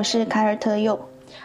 [0.00, 0.98] 我是凯尔特佑。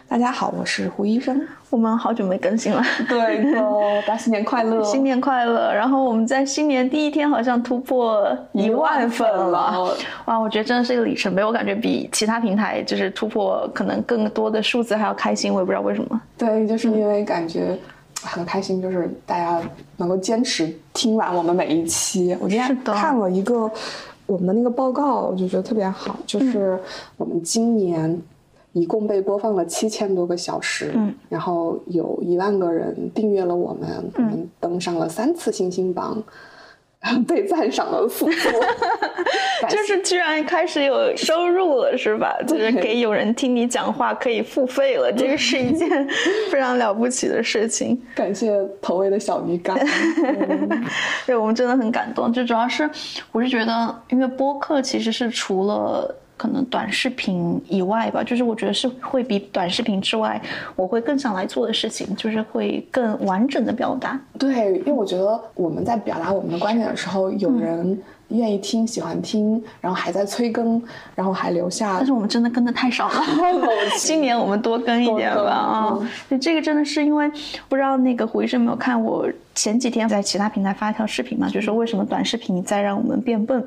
[0.07, 1.45] 大家好，我是胡医生。
[1.69, 3.61] 我们好久没更新了，对 的，
[4.07, 4.81] 大家新年快乐！
[4.81, 5.73] 新年快乐！
[5.73, 9.93] 然后我们在新年第一天好像突破一万粉了，
[10.23, 10.37] 哇！
[10.39, 16.21] 我觉得真的是一个里程碑，我感觉比其他平台就是突破可能更多的数字还要开心，我也不知道为什么。
[16.37, 17.77] 对，就是因为感觉
[18.23, 19.61] 很开心，就是大家
[19.97, 22.33] 能够坚持听完我们每一期。
[22.39, 23.69] 我今天看了一个
[24.25, 26.79] 我们的那个报告，我就觉得特别好，就是
[27.17, 28.17] 我们今年。
[28.75, 36.21] 一共被播放了七千多个小时，嗯，然后有一万个人订阅了我们，我们登上了三次星星榜，
[37.25, 38.49] 被赞赏了四次，
[39.69, 42.35] 就是居然开始有收入了，是吧？
[42.45, 45.89] 就是给有人听你讲话可以付费了，这个是一件
[46.51, 47.97] 非常了不起的事情。
[48.13, 49.73] 感谢投喂的小鱼干，
[51.25, 52.33] 对我们真的很感动。
[52.33, 52.89] 就主要是
[53.31, 56.13] 我是觉得，因为播客其实是除了。
[56.37, 60.41] 可能短视频以外吧，就是我觉得是会比短视频之外，
[60.75, 64.19] 我会更想来做的事情，就是会更完整的表达。
[64.37, 67.97] 对，因为我觉得我们在表达我们的观点的时候，有人
[68.29, 70.81] 愿意听、喜欢听，然后还在催更，
[71.15, 71.95] 然后还留下。
[71.97, 73.21] 但是我们真的更的太少了，
[73.97, 76.09] 今年我们多更一点吧啊！
[76.41, 77.31] 这个真的是因为
[77.69, 83.63] 不知道那个胡医生没有看我前几天在其他平台发一条视频嘛，就说为什么短视频在让我们变笨。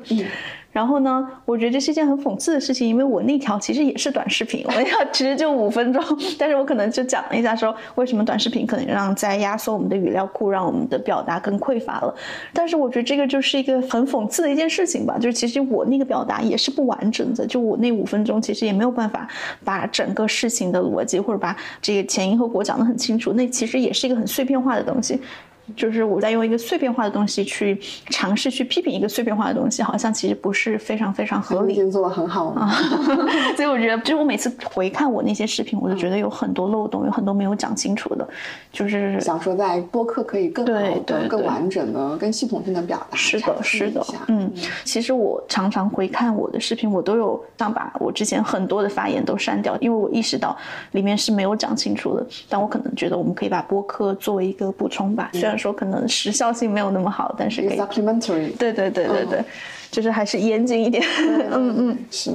[0.71, 6.03] 然后呢，我觉得这是一件很讽刺的事情，因为我那条其实也是短视频，我那条其实就五分钟，
[6.37, 12.13] 但是我可能就讲了一下说为什么短视频可能让在压缩我们的语料库，让我们的表达更匮乏了。
[12.53, 19.27] 但是我觉得这个就是一个很讽刺的一件事情吧，就是其实我那个表达也是不完整的，就我那五分钟其实也没有办法
[19.63, 25.19] 把整个事情的逻辑或者把这个前因后果讲得很清楚，那其实也是一个很碎片化的东西。
[25.75, 31.73] 就是我在用一个碎片化的东西去尝试去批评一个碎片化的东西，好像其实不是非常非常合理。
[31.73, 32.67] 已经做的很好了，
[33.55, 38.27] 所以我觉得，就是我每次回看我那些视频，我就觉得有很多漏洞，有很多没有讲清楚的。
[38.71, 43.15] 就是想说，在播客可以更好的、更完整的、更系统性的表达。
[43.15, 44.05] 是的，是的。
[44.27, 44.51] 嗯，
[44.83, 50.57] 其实我常常回看我的视频，我都有想把我之前很多的发言都删掉，因为我意识到
[50.91, 52.25] 里面是没有讲清楚的。
[52.47, 55.58] 但我可能觉得我们可以把播客作为一个补充吧，虽然。
[55.59, 57.77] 说可能时效性没有那么好，但是可以。
[57.77, 58.57] supplementary。
[58.57, 59.43] 对对对对对，
[59.91, 61.03] 就是还是严谨一点。
[61.51, 62.31] 嗯嗯是。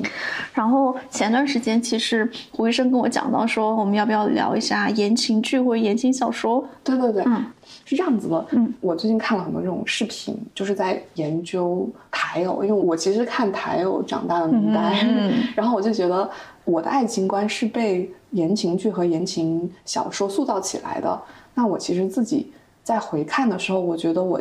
[0.53, 6.65] 然后前段时间其实胡医生跟我讲到说，我们要不要聊一下言情剧或者言情小说？
[6.85, 7.45] 对对对，嗯，
[7.85, 8.47] 是这样子的。
[8.51, 16.31] 嗯，我最近看了很多这种视频，就是在研究台偶，因为我其实看台偶长大的年代，嗯然后我就觉得
[16.65, 21.21] 我的爱情观是被言情剧和言情小说塑造起来的。
[21.55, 22.53] 那我其实自己。
[22.84, 24.41] 在回看的时候，我觉得我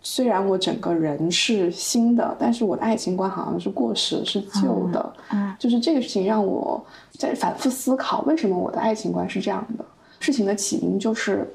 [0.00, 5.12] 虽然我整个人是新的，但是我的爱情观好像是过时、是旧的。
[5.30, 6.82] 嗯，就是这个事情让我
[7.18, 9.84] 在反复思考，为什么我的爱情观是这样的？
[10.20, 11.46] 事情的起因就是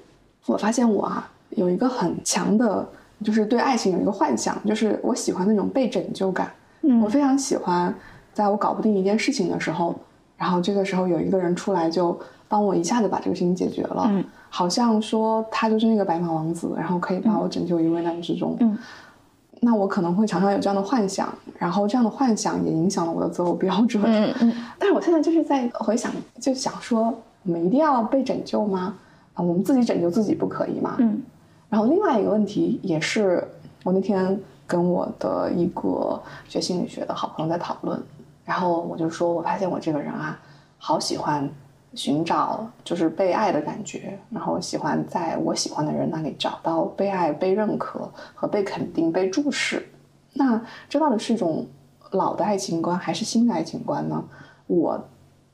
[0.45, 2.87] 我发现我啊有一个很强的，
[3.23, 6.51] 就是对爱情有一个幻想，就是我喜欢那种被拯救感。
[6.81, 7.93] 嗯，我非常喜欢
[8.33, 9.95] 在我搞不定一件事情的时候，
[10.37, 14.05] 然后这个时候有一个人出来就帮我一下子把这个事情解决了。
[14.07, 14.23] 嗯。
[14.49, 18.55] 好像说他就是那个白马王子，然后可以把我拯救于危难之中。
[18.61, 18.77] 嗯，
[19.59, 24.01] 那我可能会常常有这样的幻想，然后这样的幻想也影响了我的择偶标准。
[24.05, 24.53] 嗯嗯。
[24.79, 26.09] 但是我现在就是在回想，
[26.39, 27.13] 就想说，
[27.43, 28.95] 我们一定要被拯救吗？
[29.33, 30.95] 啊，我们自己拯救自己不可以吗？
[30.99, 31.21] 嗯。
[31.67, 33.45] 然后另外一个问题也是，
[33.83, 38.01] 我那天跟我的一个学心理学的好朋友在讨论，
[38.45, 40.39] 然后我就说，我发现我这个人啊，
[40.77, 41.49] 好喜欢。
[41.93, 49.81] 寻找就是被爱的感觉，然后喜欢在我喜欢的人那里找到被爱、被认可和被肯定、被注视。
[50.33, 51.65] 那这到底是一种
[52.11, 54.21] 老的爱情观还是新的爱情观呢？
[54.67, 55.01] 我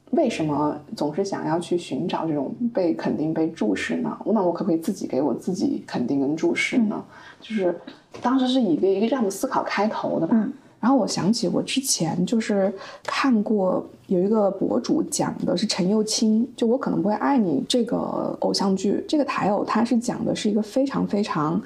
[0.10, 4.18] 为什么总是想要去寻找这种被肯定、被注视呢？
[4.26, 7.06] 那我可不可以自己给我自己肯定跟注视呢？
[7.40, 7.80] 就是
[8.20, 10.36] 当时是以一个一个这样的思考开头的吧。
[10.82, 12.74] 然后我想起我之前就是
[13.04, 21.62] 看过有一个博主讲的是陈又青，就我可能不会爱你这个偶像剧，这个台偶它是讲的是一个非常非常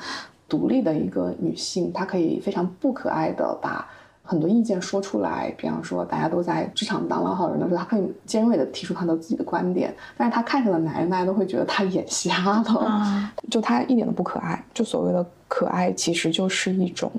[0.48, 3.88] 独立的一个女性，她可以非常不可爱的把。
[4.26, 14.62] 很多意见说出来，比方说大家都在职场当老好人的时候，他可以尖锐的提出他的自己的观点，但是他看上的男人，大家都会觉得他眼瞎了， 就他一点都不可爱。
[14.74, 17.12] 就所谓的可爱，其实就是一种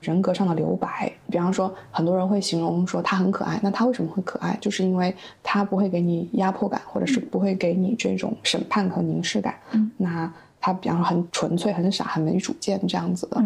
[0.00, 1.12] 人格上的留白。
[1.30, 4.56] 比方说，很多人会形容说他很可爱，那他为什么会可爱？
[4.60, 9.54] 就是因为他不会给你压迫感，或者是不会给你这种审判和凝视感。
[9.98, 13.44] 那他比方说很纯粹、很傻、很没主见这样子的。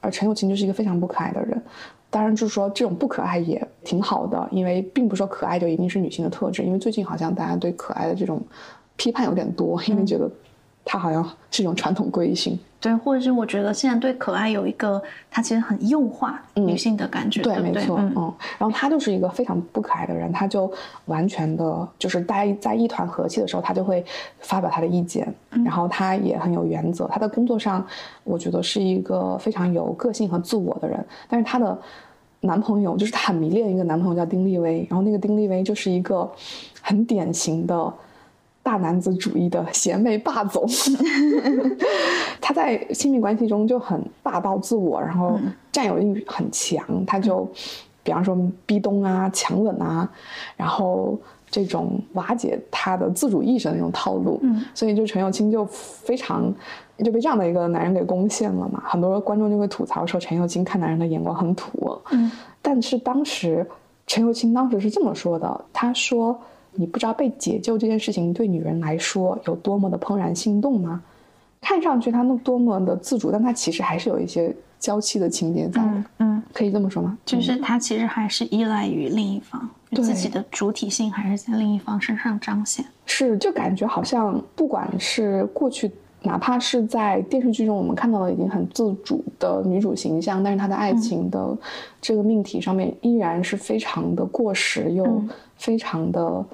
[0.00, 1.62] 而陈友琴就是一个非常不可爱的人。
[2.16, 8.40] 当然就是说这种不可爱也挺好的，因为并不是说可爱就一定是女性的特质，因为最近好像大家对可爱的这种
[8.96, 10.26] 批判有点多，因为觉得
[10.82, 12.58] 它好像是一种传统规性。
[12.78, 18.32] 对，或者是我觉得现在对可爱有一个，它其实很幼化女性的感觉，对，没错，嗯。
[18.58, 20.70] 然后他就是一个非常不可爱的人，他就
[21.06, 24.04] 完全的，就是大家在一团和气的时候，他就会
[24.38, 27.06] 发表他的意见，然后他也很有原则。
[27.08, 27.84] 他在工作上，
[28.24, 31.04] 我觉得是一个非常有个性和自我的人。
[31.28, 31.76] 但是他的
[32.40, 36.30] 男朋友，就是他很迷恋一个男朋友叫丁立威，然后那个丁立威就是一个
[36.80, 37.92] 很典型的。
[38.62, 40.68] 大男子主义的贤妹霸总，
[42.42, 45.38] 他在亲密关系中就很霸道自我，然后
[45.70, 46.84] 占有欲很强。
[47.06, 47.48] 他就，
[48.02, 48.36] 比方说
[48.66, 50.10] 逼咚啊、强吻啊，
[50.56, 51.16] 然后
[51.48, 54.40] 这种瓦解他的自主意识的那种套路。
[54.42, 56.52] 嗯，所以就陈友清就非常
[57.04, 58.82] 就被这样的一个男人给攻陷了嘛。
[58.86, 61.98] 很多观众就会吐槽说陈友清看男人的眼光很土。
[62.10, 63.66] 嗯，但是当时
[64.06, 66.38] 陈友清当时是这么说的，他说。
[66.78, 71.02] 你不知道被解救这件事情对女人来说有多么的怦然心动吗？
[71.58, 76.04] 看上去他那多么的自主，但他其实还是有一些娇气的情节在的。
[76.18, 77.16] 嗯，可以这么说吗？
[77.24, 82.84] 就是他其实还是依赖于另一方，自己的主体性还是在另一方身上彰显。
[83.06, 85.90] 是，就感觉好像不管是过去，
[86.26, 91.56] 哪怕是在电视剧中我们看到的已经很自主的女主形象，但是她的爱情的
[92.00, 95.22] 这个命题上面依然是非常的过时又
[95.56, 96.44] 非常的。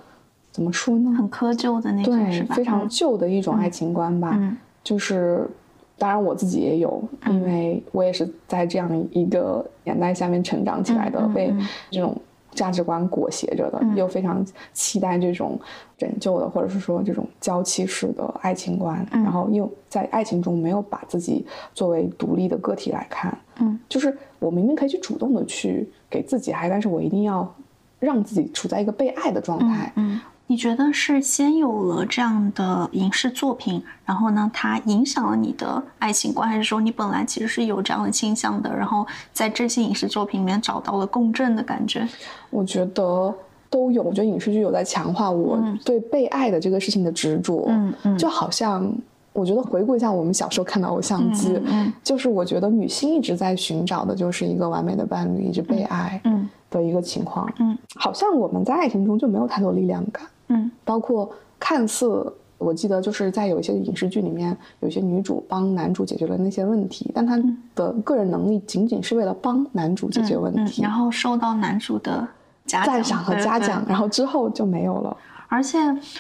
[0.53, 1.11] 怎么说呢？
[1.17, 4.37] 很窠臼的那种，对，非常旧的一种爱情观吧。
[4.39, 4.55] 嗯，
[4.85, 5.49] 就是，
[5.97, 11.51] 当然我自己也有，因为我也是在这样一个年代下面成长起来的，被
[11.91, 12.15] 这种
[12.53, 15.59] 价值观裹挟着的，又非常期待这种
[15.99, 21.45] 拯救的，或者是说这种娇妻式的爱情观，然后又在爱情中没有把自己
[21.75, 23.37] 作为独立的个体来看。
[23.61, 27.55] 嗯，就是我明明可以去主动的去给自己爱，但是我一定要
[27.99, 29.93] 让自己处在一个被爱的状态。
[29.97, 30.21] 嗯。
[30.53, 42.07] 你觉得是先有了这样的影视作品，然后呢，它影响了你的爱情观，还是说你本来其实是有这样的倾向的，然后在这些影视作品里面找到了共振的感觉？
[42.51, 43.35] 我觉得
[43.71, 47.65] 都有，我觉得影视剧有在强化我对被爱的这个事情的执着。
[47.69, 48.87] 嗯嗯，就好像
[49.33, 57.51] 我觉得回顾一下我们小时候看的偶像剧，嗯，就是我觉得女性一直在寻找的就是一个完美的伴侣，一直被爱，嗯的一个情况。
[57.59, 60.23] 嗯，好像我们在爱情中就没有太多力量感。
[60.53, 67.37] 嗯，包括看似我记得就是在有一些影视剧里面，有些女主帮男主解决了那些问题，但她
[67.75, 72.27] 的个人能力仅仅是为了帮男主解决问题，然后受到男主的
[72.67, 75.17] 赞赏和嘉奖，然后之后就没有了。
[75.49, 75.79] 而且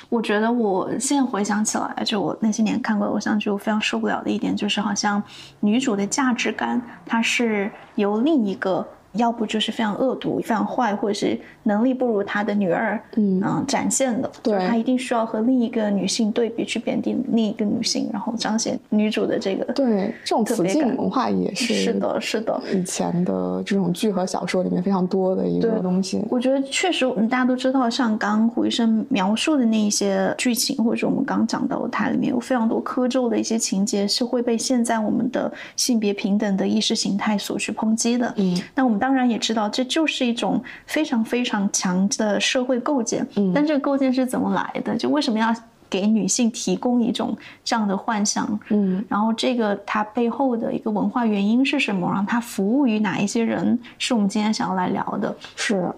[0.08, 5.22] 我觉得我现在回想起来，就我那些年看过的偶像剧，我非常受不了的一点就是，好像
[5.60, 8.84] 女主的价值感，它是由另一个。
[9.14, 14.30] 要不就是非常恶毒、非常坏，或者是能力不如他的女儿，嗯，展现的。
[14.42, 19.70] 对，他一定需要和另一个女性对比，去贬低另一个女性，然后彰显女主的这个。
[19.74, 26.24] 对，这种雌竞文化也是是的，是的，以前的这种剧和小说里面非常多的一个东西。
[26.30, 38.32] 我觉得确实，大家都知道，像刚胡医生描述的那一些剧情，或者我们刚讲到它里面有非常多苛咒的一些情节，是会被现在我们的性别平等的意识形态所去抨击的。
[38.38, 39.01] 嗯，那我们。
[39.02, 43.26] 当然也知道，这就是一种非常非常强的社会构建。
[43.34, 44.96] 嗯，但这个构建是怎么来的？
[44.96, 45.52] 就为什么要
[45.90, 48.60] 给女性提供一种这样的幻想？
[48.68, 52.08] 嗯，然后这个它背后的一个文化原因是什么？
[52.12, 53.76] 让它服务于哪一些人？
[53.98, 55.34] 是我们今天想要来聊的。
[55.56, 55.92] 是，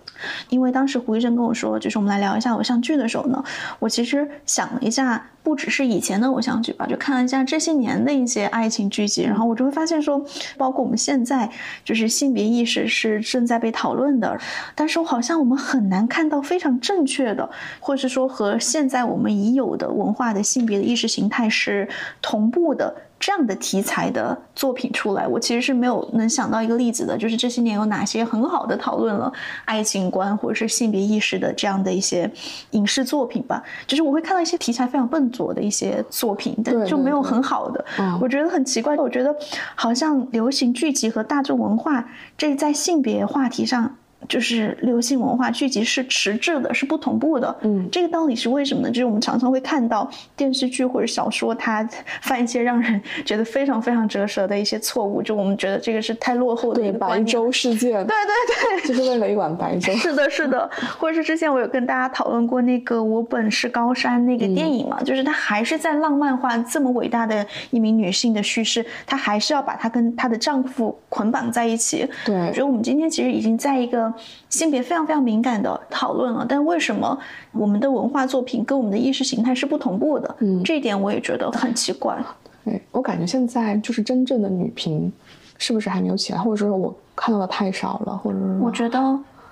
[0.49, 3.44] 因为当时胡医生跟我说，就是我们来聊一下偶像剧的时候呢，
[3.78, 5.23] 我其实想了一下。
[5.45, 10.21] 不只是以前的偶像剧吧，就看了一下这些年的一些爱情剧集，然后我就会发现说，
[10.57, 11.49] 包括我们现在
[11.85, 14.37] 就是性别意识是正在被讨论的，
[14.75, 17.49] 但是好像我们很难看到非常正确的，
[17.79, 21.87] 或是说和现在我们已有的文化的性别的意识形态是
[22.23, 22.97] 同步的。
[23.25, 29.33] 这样的题材的作品出来，我其实是没有能想到一个例子的，就是这些年有哪些很好的讨论了
[29.64, 32.31] 爱情观或者是性别意识的这样的一些
[32.73, 33.62] 影视作品吧。
[33.87, 37.83] 就是我会看到一些题材非常笨拙的一些作品，但就没有很好的。
[38.21, 39.35] 我觉得很奇怪，我觉得
[39.75, 43.97] 好像流行剧集和大众文化这在性别话题上。
[44.28, 47.54] 就是流行文化剧集是迟滞的，是不同步的。
[47.62, 48.88] 嗯，这个道理是为什么呢？
[48.88, 51.87] 就是我们常常会看到电视剧或者小说，它
[52.23, 58.07] 犯一些让人觉得非常非常折舌的一些错误，就我们觉得这个是太落后的一个白粥事件。
[58.07, 59.93] 对对对， 就是为了一碗白粥。
[59.95, 60.69] 是的，是的。
[60.99, 72.09] 或者是之前我有跟大家讨论过那个《我本是高山》那个电影嘛，就是它还是在浪漫化这么伟大的一名女性的叙事，她还是要把她跟她的丈夫捆绑在一起。
[72.25, 74.12] 对，我觉得我们今天其实已经在一个
[74.49, 77.18] 性别非常非常敏感的讨论了，但为什么
[77.52, 80.37] 我们的文化作品跟我们的意识形态是不同步的？
[80.40, 82.16] 嗯，这一点我也觉得很奇怪。
[82.64, 85.12] 对我感觉现在就是真正的女频，
[85.59, 89.00] 是不是还没有起来，或者说我看到的太少了，或者是我觉得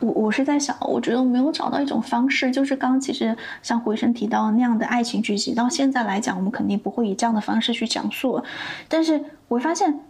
[0.00, 8.42] 我我是在想，我觉得我没有找到一种方式，就是刚其实像回声提到那样的爱情剧集，到现在来讲，我们肯定不会以这样的方式去讲述，
[8.88, 10.00] 但是我发现。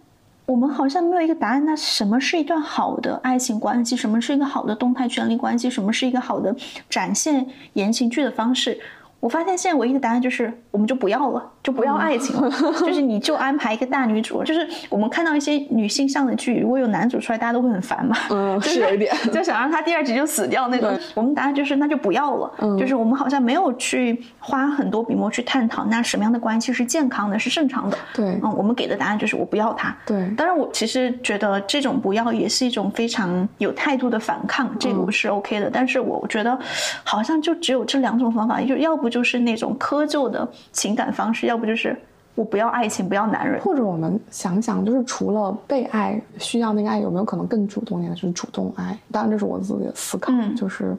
[0.52, 1.64] 我们好像没有一个答案。
[1.64, 3.96] 那什么是一段好的爱情关系？
[3.96, 5.70] 什么是一个好的动态权力关系？
[5.70, 6.54] 什么是一个好的
[6.90, 8.78] 展现言情剧的方式？
[9.22, 11.50] 我发现现在唯一的答案就是，我们就不要了。
[11.62, 12.50] 就不要爱情了，
[12.84, 14.42] 就是你就安排一个大女主。
[14.42, 18.16] 就是我们看到一些女性向的剧，如果有男主出来，大家都会很烦嘛。
[18.30, 20.98] 嗯，是有一点， 就想让他第二集就死掉那种。
[21.14, 22.52] 我们答案就是那就不要了。
[22.58, 27.96] 嗯，就是我们好像没有去花很多笔墨去探讨那什么样的关系是健康的，是正常的。
[28.12, 29.96] 对，嗯，我们给的答案就是我不要他。
[30.04, 35.70] 对，当然我其实觉得这种不要也是一种非常有态度的反抗，这个我是 OK 的。
[35.72, 36.58] 但是我觉得
[37.04, 41.46] 好像就只有这两种方法，就要不就是那种窠臼的情感方式。
[41.46, 41.94] 要不就是
[42.34, 48.14] 我不要爱情，不要男人，或者我们想想，就是除了被爱，需要那个爱，有没有可能更主动一点？
[48.14, 48.98] 就是主动爱。
[49.10, 50.96] 当然，这是我自己的思考，就是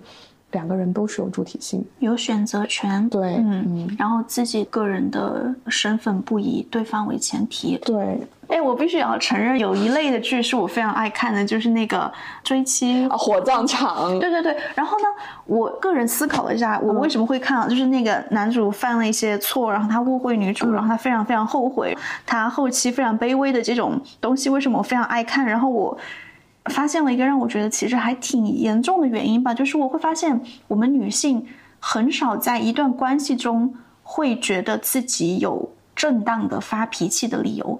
[0.53, 8.19] 两个人都是有主体性，有选择权，对，嗯，然后自己个人的身份不以对方为前提，对。
[8.49, 12.11] 哎，我必须要承认，有一类的剧是我非常爱看的，就是那个
[12.43, 14.19] 追妻啊，火葬场。
[14.19, 14.55] 对对对。
[14.75, 15.05] 然后呢，
[15.45, 17.67] 我个人思考了一下，我为什么会看啊？
[17.67, 25.45] 就是那个男主犯了一些错，然后他误会女主，然后他非常非常后悔，他后期非常卑微的这种东西，为什么我非常爱看？
[25.45, 25.97] 然后我
[26.65, 31.45] 发现了一个让我觉得其实还挺严重的原因吧，就是我会发现我们女性
[31.79, 37.79] 很少在一段关系中会觉得自己有正当的发脾气的理由。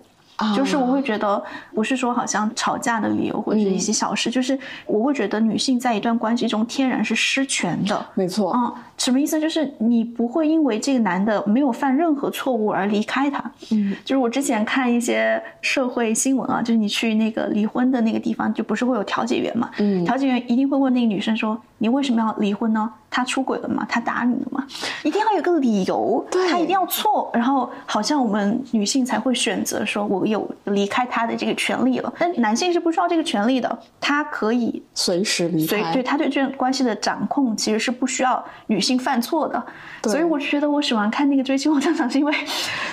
[0.56, 1.42] 就是我会觉得，
[1.74, 8.06] 不是说好像吵架的理由或者一些小事，就是我会觉得女性在一段关系中天然是失权的。
[8.16, 9.40] 没错，嗯，什么意思？
[9.40, 13.44] 就是你不会因为这个男的没有犯任何错误而离开他。
[13.72, 19.70] 嗯，就是我之前看一些社会新闻啊，就是你去那个离婚的那个地方，就不是会有调解员嘛？
[19.80, 22.90] 嗯，调解员一定会问那个女生说：“你为什么要离婚呢？
[23.12, 23.86] 他出轨了吗？
[23.88, 24.66] 他打你了吗？
[25.04, 30.24] 一定要有个理由，他一定要错，然后好像我们女性才会选择说，我。
[30.24, 35.92] 有离开他的这个权利了，但男性是不需要这个权利的，他可以随时离开。
[35.92, 39.62] 对他对这段关系的掌控其实是不需要女性犯错的。
[40.04, 42.34] 所以我就觉得我喜欢看那个追妻火葬场，是因为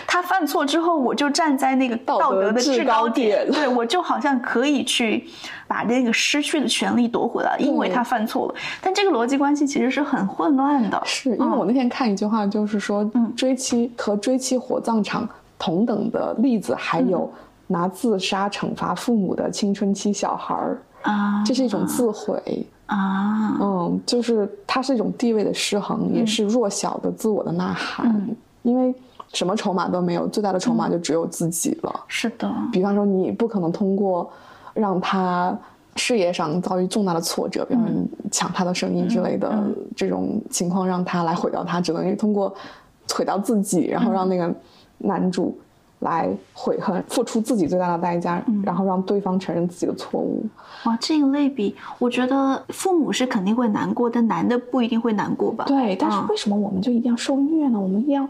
[0.09, 5.27] 他犯错之后，我就站在那个道德的制高点，对我就好像可以去
[5.71, 8.55] 把那个失去的权利夺回来，因为他犯错了。
[8.83, 11.01] 但这个逻辑关系其实是很混乱的。
[11.05, 15.29] 是因为我那天看一句话，就是说，嗯追妻和追妻火葬场。
[15.63, 17.31] 同等的例子还有
[17.67, 28.27] 拿自杀惩罚父母的青春期小孩儿啊，这是一种自毁啊，嗯，就是它是一种地位的失衡，也是弱小的自我的呐喊，
[28.63, 28.95] 因为
[29.35, 32.01] 什么筹码都没有，最大的筹码就只有自己了。
[32.09, 34.33] 是的，比方说你不可能通过
[34.75, 35.59] 让他
[35.97, 37.81] 事业上遭遇重大的挫折，比如
[38.31, 39.65] 抢他的生意之类的
[39.97, 42.55] 这种情况让他来毁掉他，只能通过
[43.15, 44.55] 毁掉自己，然后让那个。
[45.03, 45.59] 男主
[46.01, 50.45] 来悔恨，付出自己最大的代价，然后让对方承认自己的错误。
[50.85, 55.65] 哇，这个类比，我觉得父母是肯定会难过，但男的不一定会难过吧？
[55.67, 57.81] 对，但是为什么我们就一定要受虐呢？
[57.81, 58.29] 我们一定要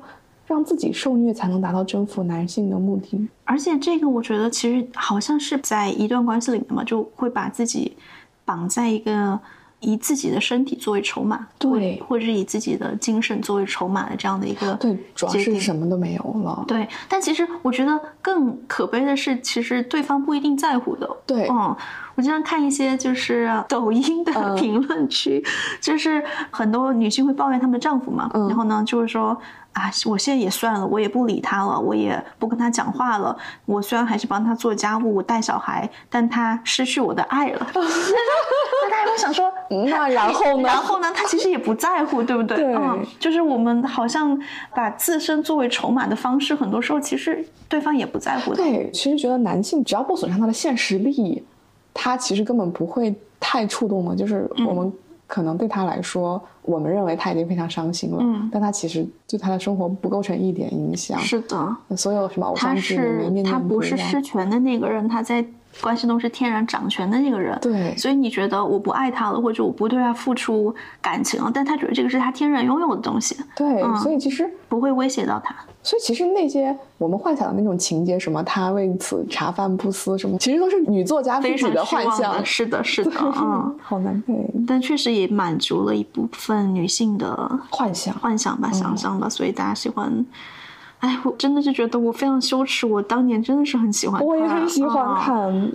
[0.51, 3.29] 让自己受虐，才能达到征服男性的目的。
[3.45, 7.97] 而且这个，我觉得其实好像是在一段关系里面嘛，就会把自己
[8.45, 9.39] 绑在一个。
[9.83, 16.63] 以自己的身体作为筹码，对，或者是以自己的精神作为筹码的这样的一个，对，主要是什么都没有了。
[16.69, 21.09] 对，但其实我觉得更可悲的是，其实对方不一定在乎的。
[21.25, 21.75] 对，嗯，
[22.21, 25.43] 我经常看一些就是抖音的评论区，
[25.81, 29.35] 就是很多女性会抱怨她们的丈夫嘛，然后呢，就是说。
[29.73, 33.39] 啊，我现在也算了，我也不理他了，我也不跟他讲话了。
[33.67, 37.65] 我虽然还是帮他做家务、带小孩，但他失去我的爱了。
[37.73, 39.49] 那大家会想说，
[39.89, 40.67] 那然后呢？
[40.67, 41.07] 然后呢？
[41.15, 42.57] 他其实也不在乎，对不对？
[42.57, 42.77] 对，
[43.21, 44.37] 就是我们好像
[44.75, 48.53] 把自身作为筹码的方式，很多时候其实对方也不在乎。
[48.53, 51.41] 对，其实觉得男性只要不损伤他的现实利益。
[51.95, 54.93] 他其实根本不会太触动的，就是我们
[55.27, 61.19] 可能对他来说，我们认为他已经非常伤心了，嗯，但他其实对他的生活不构成一点影响。
[61.21, 65.45] 是的，所有什么偶像剧里面，他不是失权的那个人，他在。
[65.81, 75.55] 关系中是天然掌权的那个人，对，所以你觉得我不爱他了，或者我不对他付出感情了，但他觉得这个是他天然拥有的东西，对，所以其实不会威胁到他。
[75.83, 82.45] 所以其实那些我们幻想的那种情节，什么他为此茶饭不思，什么其实都是女作家自己的幻想。
[82.45, 84.35] 是的，是的，嗯， 好难配，
[84.67, 90.27] 但确实也满足了一部分女性的幻想，幻想吧，想象吧，所以大家喜欢。
[91.01, 92.87] 哎，我真的是觉得我非常羞耻。
[92.87, 95.73] 我当年真的是很喜欢，我也很喜欢看。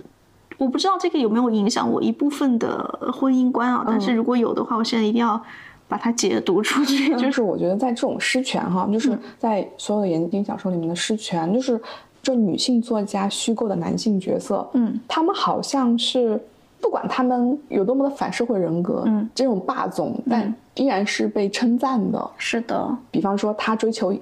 [0.58, 3.84] 我不知道这个有没有影响我一部分的婚姻观啊？
[3.86, 5.38] 但是如果有的话，我现在一定要
[5.86, 7.14] 把它解读出去。
[7.16, 11.78] 就是我觉得在这种失权哈，就是在所有的言情小说里面的失权，就是
[12.22, 16.40] 这女性作家虚构的男性角色，嗯，他们好像是
[16.80, 22.30] 不管他们有多么的反社会人格，嗯，这种霸总，但依然是被称赞的。
[22.38, 24.14] 是的，比方说他追求。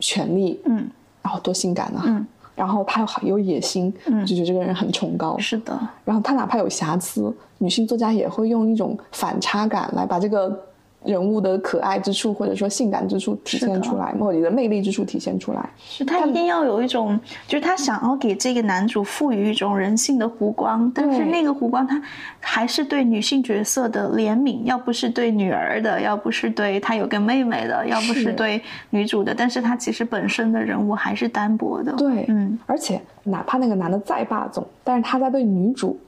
[0.00, 0.88] 权力，嗯，
[1.22, 2.26] 然后多性感啊，嗯，
[2.56, 5.78] 然后他又好有野心，嗯，就觉得这个人很崇高，是的。
[6.04, 10.66] 然后他哪怕有瑕疵，女性作家也会用一种反差感来把这个。
[11.04, 22.00] 人物的可爱之处，或者说性感之处体现出来，或者你的魅力之处体现出来，是他一定要有一种，就是他想要给这个男主赋予一种人性的弧光，但是那个弧光他
[22.38, 31.92] 还是对女性角色的怜悯，要不是对女儿的，要不是对他有个妹妹的，要不是对女主的，但是他其实本身的人物还是单薄的。
[31.92, 35.98] 对，嗯，而且哪怕那个男的再霸总，但是他在对女主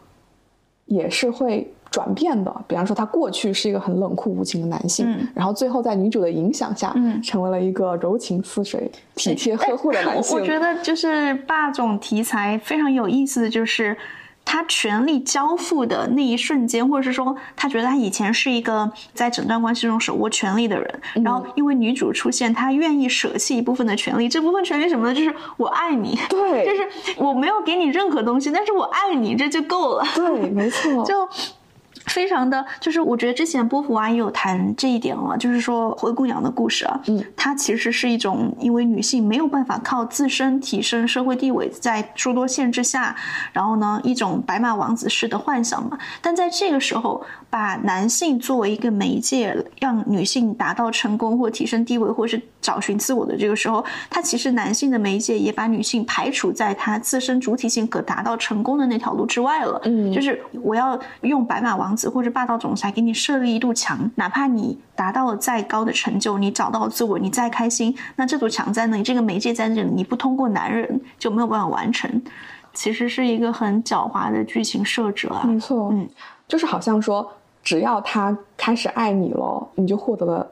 [0.84, 1.72] 也是会。
[1.92, 10.36] 转变的，比方说他过去是一个很冷酷无情的男性，然后最后在女主的影响下，成为了一个柔情似水、体贴呵护的男性。
[10.36, 13.96] 我觉得就是霸总题材非常有意思的就是。
[14.44, 24.28] 他权力交付的那一瞬间，或者是说，他觉得他以前是一个在整段关系中手握权力的人，然后因为女主出现，他愿意舍弃一部分的权利。
[24.28, 25.14] 这部分权利什么呢？
[25.14, 30.04] 就是我爱你，对， 就是我没有给你任何东西，但是我爱你，这就够了。
[30.12, 31.28] 对，没错， 就。
[32.06, 43.14] 非常的就是，我觉得之前波伏娃也有谈这一点了，就是说灰姑娘的故事啊，嗯，它其实是一种因为女性没有办法靠自身提升社会地位，在诸多限制下，
[43.52, 45.98] 然后呢，一种白马王子式的幻想嘛。
[46.20, 59.78] 但在这个时候，把男性作为一个媒介，让女性达到成功或提升地位，或是找寻自我的这个时候，他其实男性的媒介也把女性排除在他自身主体性可达到成功的那条路之外了。
[59.84, 61.92] 嗯，就是我要用白马王。
[61.94, 72.22] 子或者霸道总裁给你设立一堵墙，哪怕你达到了再高的成就，你找到了自我，你再开心，那这堵墙在那里，这个媒介在这里，你不通过男人就没有办法完成。
[72.72, 75.42] 其实是一个很狡猾的剧情设置啊。
[75.44, 76.08] 没错，嗯，
[76.48, 77.30] 就是好像说，
[77.62, 80.46] 只要他开始爱你了，你就获得了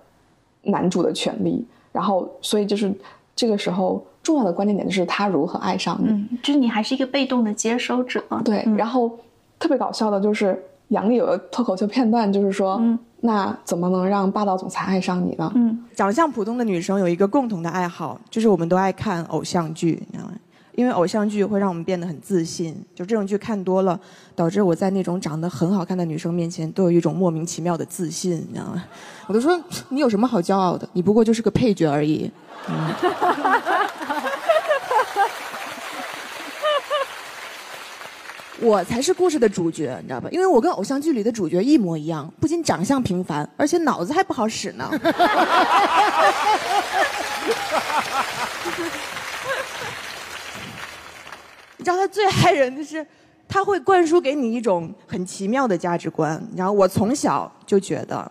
[0.62, 1.66] 男主的权利。
[1.92, 2.92] 然后，所以就是
[3.34, 8.22] 这个时候重要的关键点就是他如何爱上你，就是你还是一个被动的接收者。
[8.44, 9.10] 对，然后
[9.58, 10.62] 特别搞笑的就是。
[10.90, 12.82] 杨笠有个脱口秀片段，就是说，
[13.20, 15.48] 那怎么能让霸道总裁爱上你呢？
[15.54, 20.34] 嗯，长相普通的女生有一个共同的爱好，就是我们都爱看偶像剧，你知道吗？
[20.80, 22.74] 因为偶像剧会让我们变得很自信。
[22.94, 24.00] 就这种剧看多了，
[24.34, 28.82] 导致我在那种长得很好看的女生面前，都有一种莫名其妙的自信，你知道吗？
[29.26, 30.88] 我都说你有什么好骄傲的？
[30.94, 32.32] 你不过就是个配角而已。
[38.62, 40.30] 我才是故事的主角，你知道吧？
[40.32, 44.90] 因为我跟偶像剧里的主角一模一样，不仅长相平凡，而且脑子还不好使呢。
[51.80, 53.04] 你知道他最害人的是，
[53.48, 56.38] 他会灌输给你一种很奇妙的价值观。
[56.54, 58.30] 然后我从小就觉得，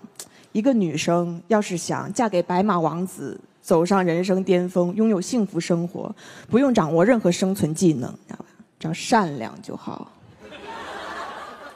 [0.52, 6.16] 一个女生要是想嫁给白马王子，走上人生巅峰，拥有幸福生活，
[6.48, 8.46] 不用掌握任何生存技能，你知道吧？
[8.78, 10.12] 只要善良就好。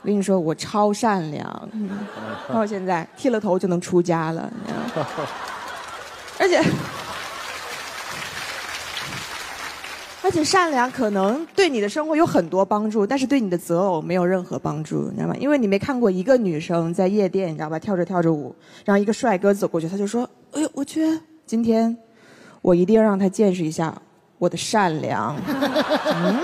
[0.04, 1.70] 我跟你说，我超善良，
[2.50, 5.26] 到现在 剃了头就能出家了，你知道
[6.38, 6.62] 而且
[10.24, 15.36] 而且善良可能对你的生活有很多帮助，但是对你的择偶没有任何帮助，你知道吗？
[15.38, 18.56] 因为你没看过一个女生在夜店，你知道吧，跳着跳着舞，
[18.86, 21.96] 然后一个帅哥走过去，他就说：“哎呦，我去，今天
[22.62, 23.94] 我一定要让他见识一下
[24.38, 25.36] 我的善良。
[26.16, 26.40] ”嗯。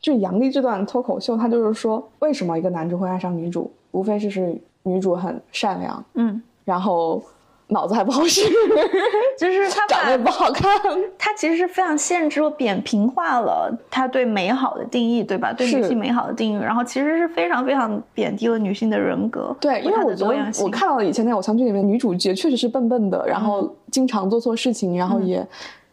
[0.00, 7.22] 就杨笠这段脱口秀，他就是说，为什么一个男主会爱上女主，无非就是女主很善良，嗯，然后
[7.68, 8.42] 脑子还不好使，
[9.38, 10.70] 就是他 长得也不好看。
[11.18, 15.52] 他其实是非常限制或扁平化了他对美好的定义，对吧？
[15.52, 19.56] 对女性美好的定义，然后其实是非常非常贬低了女性的人格。
[19.60, 25.46] 对，因为我觉得我看到了以前那偶像剧里面女主角确实是笨笨的，然后经常做错事情，然后也。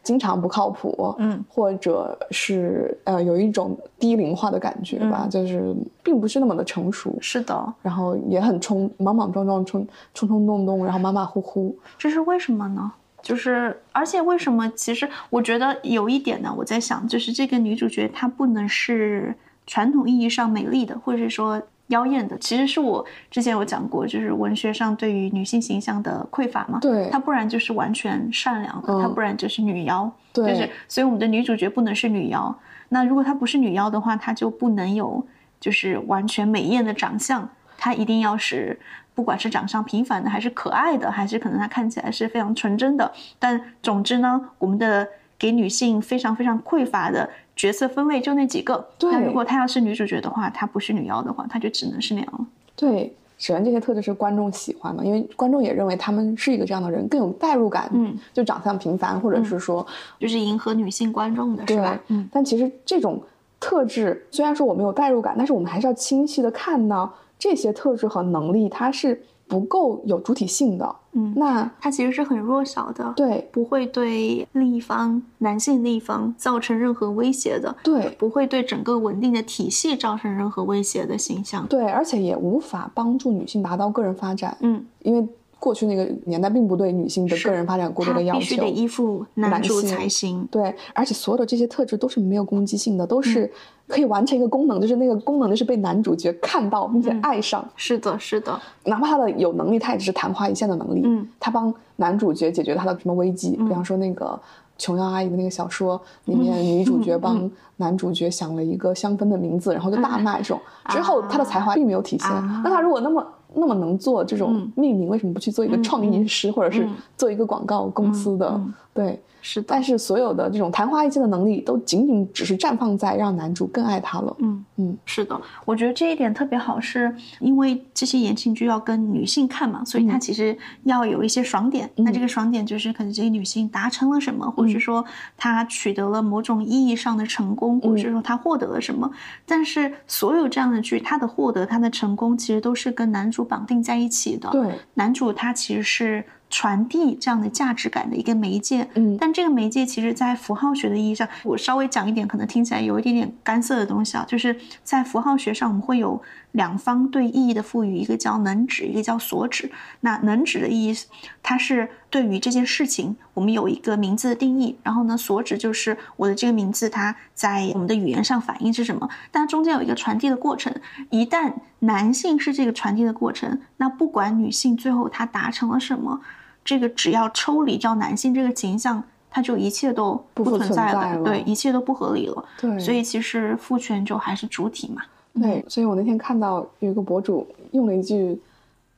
[0.04, 12.92] 经常不靠谱，嗯，或者是呃有一种低龄化的感觉吧，就是并不是那么的成熟，是的，然后也很冲莽莽撞撞、冲冲冲动动，然后马马虎虎，这是为什么呢？
[13.22, 14.68] 就是而且为什么？
[14.76, 19.36] 其实我觉得有一点呢，我在想，就是这个女主角她不能是
[19.68, 21.62] 传统意义上美丽的，或者是说。
[21.92, 26.80] 妖艳的，其实是我之前有讲过，就是文学上对于女性形象的匮乏嘛。
[26.80, 30.12] 对，她不然就是完全善良的，她不然就是女妖。
[30.34, 32.54] 对，就是所以我们的女主角不能是女妖。
[32.90, 35.26] 那如果她不是女妖的话，她就不能有
[35.60, 38.80] 就是完全美艳的长相，她一定要是
[39.14, 43.12] 不管是长相平凡的，还是可爱的，还是可能她看起来是非常纯真的。
[43.38, 47.30] 但总之呢，我们的给女性非常非常匮乏的。
[47.62, 52.44] 角色分类就那几个，那如果她要是女主角的话，她不是女妖的话，她就只能是那样了。
[52.76, 57.88] 对，首先这些特质是观众喜欢的，因为观众也认为他们是一个这样的人，更有代入感。
[57.94, 59.86] 嗯，就长相平凡，或者是说，
[60.18, 62.00] 就是迎合女性观众的是吧？
[62.08, 62.28] 嗯。
[62.34, 63.22] 但其实这种
[63.60, 69.22] 特质虽然说我们有代入感，但是我们还是要清晰的看到这些特质和能力，它是。
[69.52, 85.28] 不够有主体性的，嗯，那它其实是很弱小的，对，不会对另一方男性那一方造成任何威胁的，对，不会对整个稳定的体系造成任何威胁的形象，对，而且也无法帮助女性达到个人发展，嗯，因为。
[85.62, 90.44] 过去那个年代并不对女性的个人发展过多的要求，必须得依附男主才行。
[90.50, 93.48] 对，而且所有的这些特质都是没有攻击性的，都是
[93.88, 97.64] 可以完成一个功能，就是那个功能就是被男主角看到并且爱上。
[97.76, 98.60] 是的，是的。
[98.86, 101.02] 哪怕他的有能力，他也只是昙花一现的能力。
[101.04, 103.52] 嗯，他帮男主角解决他的什么危机？
[103.52, 104.40] 比方说那个
[104.80, 107.48] 琼瑶阿姨的那个小说里面，女主角帮
[107.78, 110.60] 男主角想了一个香氛的名字，然后就大卖这种。
[110.90, 112.28] 之后他的才华并没有体现。
[112.64, 113.24] 那他如果那么。
[113.54, 116.88] 那么能做这种命名，为什么不去做一个创意师，或者是
[117.18, 118.62] 做一个广告公司的？
[118.94, 119.20] 对。
[119.44, 124.36] 是，但是所有的这种昙花一现的能力，都仅仅只是绽放在让男主更爱她了。
[124.38, 131.90] 嗯嗯，是的，我觉得这一点特别好，是因为这些言情剧要跟女性看嘛，所以它其实要有一些爽点。
[131.96, 135.04] 那这个爽点就是可能这些女性达成了什么，或者是说
[135.36, 139.10] 她取得了某种意义上的成功，或者是说她获得了什么。
[139.48, 144.48] 但是所有这样的剧，她的获得、她的成功，其实都是跟男主绑定在一起的。
[144.52, 146.24] 对，男主他其实是。
[146.52, 159.72] 传递这样的价值感的一个媒介，嗯，但这个媒介其实，在符号学的意义上，我稍微讲一点，可能听起来有一点点干涩的东西啊，就是在符号学上，我们会有两方对意义的赋予，一个叫能指，一个叫所指。
[160.02, 160.96] 那能指的意义，
[161.42, 170.76] 它是对于这件事情，我们有一个名字的定义，然后呢，所指就是我的这个名字，它在我们的语言上反映是什么，但中间有一个传递的过程。
[171.10, 176.20] 一旦男性是这个传递的过程，那不管女性最后她达成了什么。
[176.64, 182.46] 这个只要抽离掉男性这个形象，他就一切都不存在了，对，一切都不合理了。
[182.60, 185.02] 对，所以其实父权就还是主体嘛。
[185.42, 188.40] 对，所以我那天看到有一个博主用了一句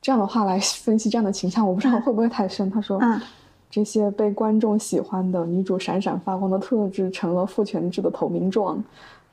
[0.01, 2.69] 这样的话来 分析这样的倾向，我不知道会不会太深。
[2.69, 3.21] 他说：“嗯，
[3.69, 8.83] 这些被观众喜欢的女主闪闪发光的特质，成了父权制的投名状，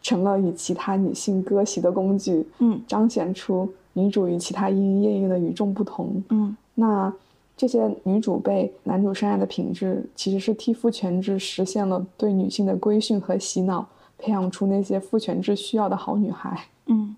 [0.03, 2.47] 成了与其他女性割席的工具。
[2.59, 6.23] 嗯，彰显出女主与其他莺莺燕燕的与众不同。
[6.29, 7.13] 嗯，那。”
[7.61, 13.87] 这些女主被男主深爱的品质，其实是替父权制实现了对女性的规训和洗脑，
[14.21, 16.67] 培养出那些父权制需要的好女孩。
[16.87, 17.15] 嗯，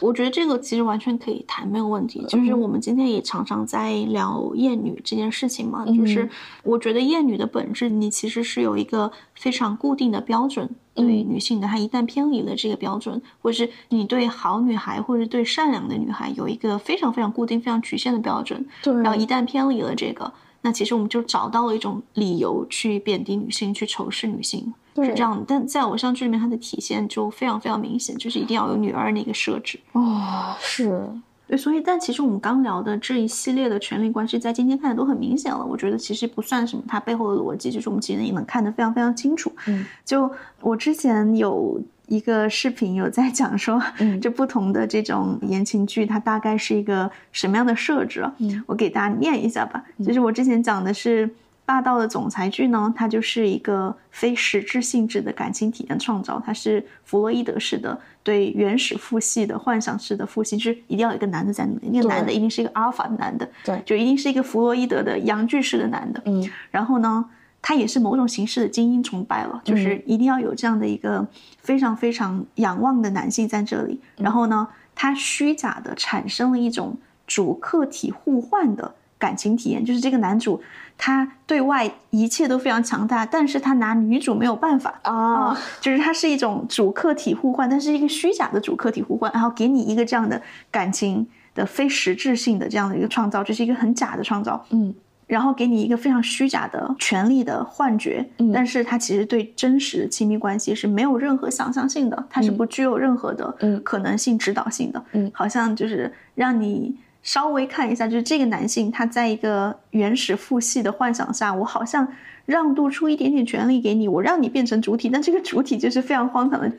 [0.00, 2.24] 我觉得这个其实完全可以谈，没有问题。
[2.28, 6.28] 就是我们今天也常常在聊厌女这件事情嘛，就是
[6.64, 24.74] 我觉得厌女的本质，你其实是有一个非常固定的标准，对女性的，她一旦偏离了这个标准，或者是你对好女孩或者对善良的女孩有一个非常非常固定、非常局限的标准，对，然后一旦偏离了这个，那其实我们就找到了一种理由去贬低女性，去仇视女性。
[25.02, 31.02] 是这样的，但在偶像剧里面，它的体现就非常非常明显，就是一定要有女二那个设置哦，是
[31.48, 35.64] 对，所以但其实我们刚聊的这一系列的权力关系，在今天看的都很明显了。
[35.64, 39.50] 我觉得其实不算什么，它背后的逻辑就是我们其实也能看得非常非常清楚。
[39.66, 40.30] 嗯，就
[40.60, 43.82] 我之前有一个视频有在讲说，
[44.22, 48.24] 这不同的这种言情剧，它大概是一个什么样的设置？
[48.38, 49.84] 嗯，我给大家念一下吧。
[50.02, 51.28] 就是我之前讲的是。
[51.66, 67.24] 霸道的总裁剧呢，它就是一个非实质性质的感情体验创造，它是弗洛伊德式的对原始父系的幻想式的父系，就是一定要有一个男的在那里，那个男的一定是一个阿尔法的男的，对，就一定是一个弗洛伊德的阳具式的男的，嗯，然后呢，
[67.62, 71.26] 他也是某种形式的精英崇拜了，就是一定要有这样的一个
[71.62, 76.94] 非常非常仰望的男性在这里，然后呢，他虚假的产生了一种
[77.26, 80.60] 主客体互换的感情体验，就是这个男主。
[80.96, 85.00] 他对外一切都非常强大，但是他拿女主没有办法。
[85.02, 94.94] 啊，就是他是一种主客体互换，但是一个虚假的主客体互换，然后给你一个这样的感情的非实质性的这样的一个创造，这是一个很假的创造，嗯，
[95.26, 106.96] 然后给你一个非常虚假的权力的幻觉，嗯，但是它其实对真实的亲密关系是没有任何想象性的，它是不具有任何的可能性指导性的，嗯，好像就是让你。
[107.24, 112.06] 稍微看一下，就是这个男性，他在一个原始父系的幻想下，我好像
[112.44, 116.70] 让渡出一点点权利给你，我让你变成主体，但这个主体就是非常荒唐的，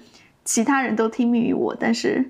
[0.43, 2.23] 其他人都听命于我，但是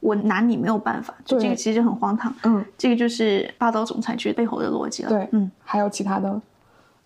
[0.00, 2.34] 我拿你没有办法，就这个其实很荒唐。
[2.42, 5.08] 嗯，这个就是霸道总裁剧背后的逻辑了。
[5.08, 6.42] 对，嗯，还有其他的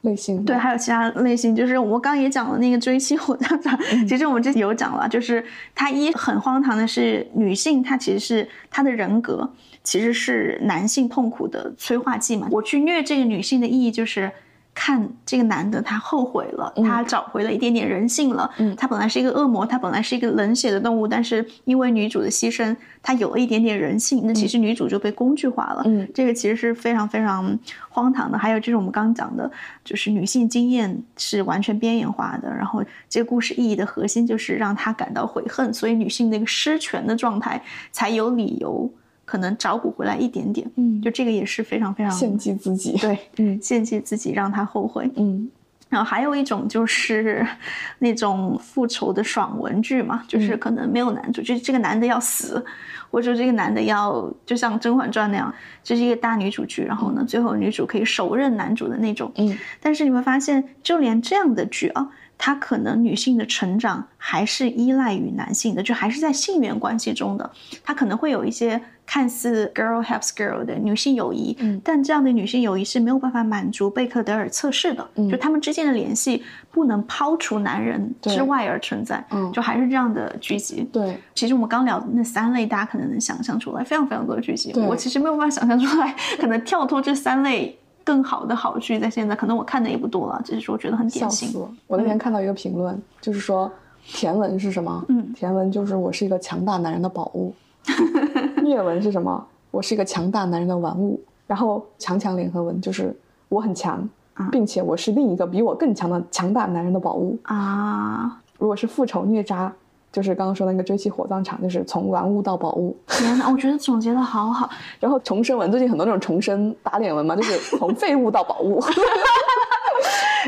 [0.01, 0.43] 类型。
[0.47, 9.53] 对，还有其他类型，就是我刚刚也讲了那个追妻火葬场，其实我们之前有讲了，就是他一很荒唐的是女性，她其实是她的人格。
[9.85, 12.49] 其实是男性痛苦的催化剂嘛？
[12.51, 14.33] 我去虐这个女性的意义就是。
[14.77, 18.51] 看这个男的，他后悔了，他找回了一点点人性了。
[18.59, 24.23] 嗯，他本来是一个恶魔，他本来是一个冷血的动物，但是因为女主的牺牲，他有了一点点人性。
[24.25, 25.83] 那其实女主就被工具化了。
[25.87, 27.57] 嗯，这个其实是非常非常
[27.89, 28.37] 荒唐的。
[28.37, 29.49] 还有就是我们刚刚讲的，
[29.85, 32.53] 就是女性经验是完全边缘化的。
[32.53, 38.91] 然后这个故事意义的核心就是让她感到悔恨，所以女性那个失权的状态才有理由。
[39.25, 45.51] 可能找补回来一点点，嗯，就这个也是非常非常献祭自己，对，嗯，献祭自己让他后悔，嗯，
[45.89, 47.47] 然后还有一种就是
[47.99, 52.65] 那种复仇的爽文剧嘛，就是可能没有男主，就这个男的要死，
[53.11, 62.11] 或者说这个男的要就像《甄嬛传》那样，这是一个大女主剧，然后呢，最后女主可以手刃男主的那种，嗯，但是你会发现，就连这样的剧啊。
[62.37, 67.51] 她可能女性的成长还是依赖于男性的，就还是在性缘关系中的。
[67.83, 80.89] 她可能会有一些看似 girl helps girl 的女性友谊，嗯，但这样的女性友谊是没有办法满足贝克德尔测试的，嗯，就他们之间的联系不能抛除男人之外而存在，嗯，就还是这样的剧集。
[80.93, 84.73] 对，其实我们刚聊的那三类，大家可能能想象出来，非常非常多的剧集。
[84.75, 87.79] 我其实没有办法想象出来，可能跳脱这三类。
[88.05, 91.51] 更好的好剧在现在，可能我看的也不多了，只是说觉得很典型。
[91.87, 93.71] 我那天看到一个评论，就是说
[94.07, 95.05] 甜文是什么？
[95.09, 97.55] 嗯，甜文就是我是一个强大男人的宝物。
[98.63, 99.47] 虐文是什么？
[99.71, 101.21] 我是一个强大男人的玩物。
[101.47, 103.15] 然后强强联合文就是
[103.49, 104.09] 我很强，
[104.53, 108.41] 并且我是另一个比我更强的强大男人的宝物啊。
[108.59, 109.73] 如果是复仇虐渣。
[110.15, 112.97] 就是刚刚说那个追妻火葬场，就是从玩物到宝物。
[113.11, 114.71] 天哪，我觉得总结的好好。
[115.01, 118.81] 然后重生文，最近很多那种重生打脸文嘛，就是从废物到宝物。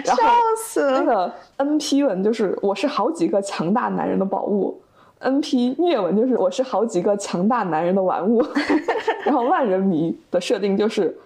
[0.05, 0.15] 笑
[0.57, 1.01] 死了。
[1.01, 4.81] 那个 N P 文就是我是好几个强大男人的宝物
[5.19, 8.41] ，N P 虐文就是我是好几个强大男人的玩物。
[9.25, 11.19] 然后万人迷的设定就是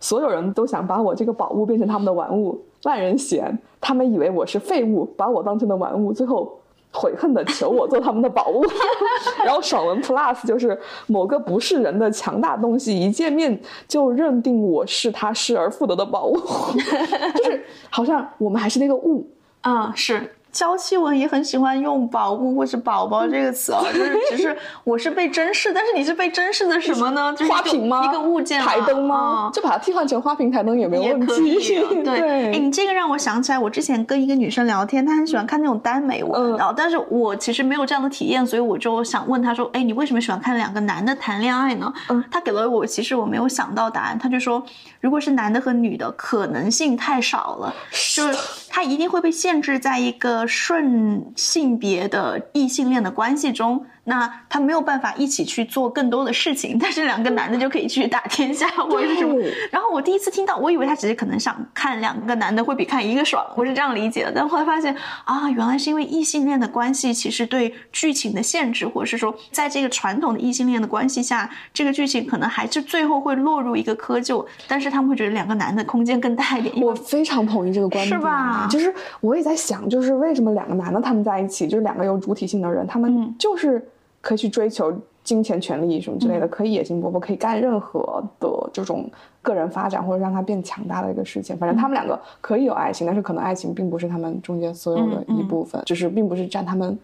[0.00, 6.58] 所有人都想把我这个宝物变成他们的玩物，万人嫌他们以为我是废物，把我当成了玩物，最后。
[6.92, 8.62] 悔恨的求我做他们的宝物，
[9.44, 16.36] 然后爽文 Plus 就是某个不是人的强大东西，一见面就认定我是他失而复得的宝物，
[17.36, 19.26] 就是好像我们还是那个物
[19.62, 20.34] 啊，是。
[20.52, 27.34] 娇妻文也很喜欢用“宝物”或是“宝宝”这个词啊， 就是只是我是被珍视，但是你是被珍视的什么呢？
[27.48, 28.04] 花瓶吗？
[28.04, 28.60] 一个物件？
[28.60, 29.50] 台灯吗？
[29.52, 31.80] 就把它替换成花瓶、台灯也没有问题。
[32.04, 44.62] 对，哎，你这个让我想起来，我之前跟一个女生聊天，她很喜欢看那种耽美文，然后但是我其实没有这样的体验，所以我就想问她说：“哎，你为什么喜欢看两个男的谈恋爱呢？”嗯，她给了我其实我没有想到答案，她就说
[45.00, 47.74] ：“如果是男的和女的，可能性太少了，
[48.14, 48.38] 就是
[48.68, 53.86] 他一定会被限制在一个。”顺性别的异性恋的关系中。
[54.04, 59.38] 那他没有办法一起去做更多的事情， 但是两个男的就可以去打天下或者什么。
[59.70, 64.32] 然后我第一次听到，我以为他只是可能想看两个男的会比看一个爽，我是这样理解的。
[64.34, 64.92] 但后来发现
[65.24, 74.44] 啊，原来是因为异性恋的关系其实对剧情的限制，或者是说在这个传统的异性恋的关系下，这个剧情可能还是最后会落入一个窠臼。
[74.66, 76.74] 但是他们会觉得两个男的空间更大一点。
[76.82, 78.66] 我非常同意这个观点，是吧？
[78.68, 83.80] 就是我也在想，就是为什么两个男的他们在一起，就是两个有主体性的人，他们就是。
[84.22, 84.90] 可以去追求
[85.22, 89.04] 金钱、权利什么之类的，可以野心勃勃，可以干任何的这种
[89.42, 91.54] 个人发展或者让他变强大的一个事情。
[91.58, 96.98] 反正他们两个可以有爱情，但是可能爱情并不是他们中间所有的一部分，就是并不是占他们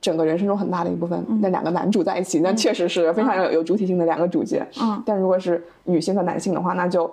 [0.00, 1.24] 整个人生中很大的一部分。
[1.40, 4.66] 那两个男主在一起，那确实是非常有有主体性的两个主角。
[4.80, 7.08] 嗯，但如果是女性和男性的话，那就。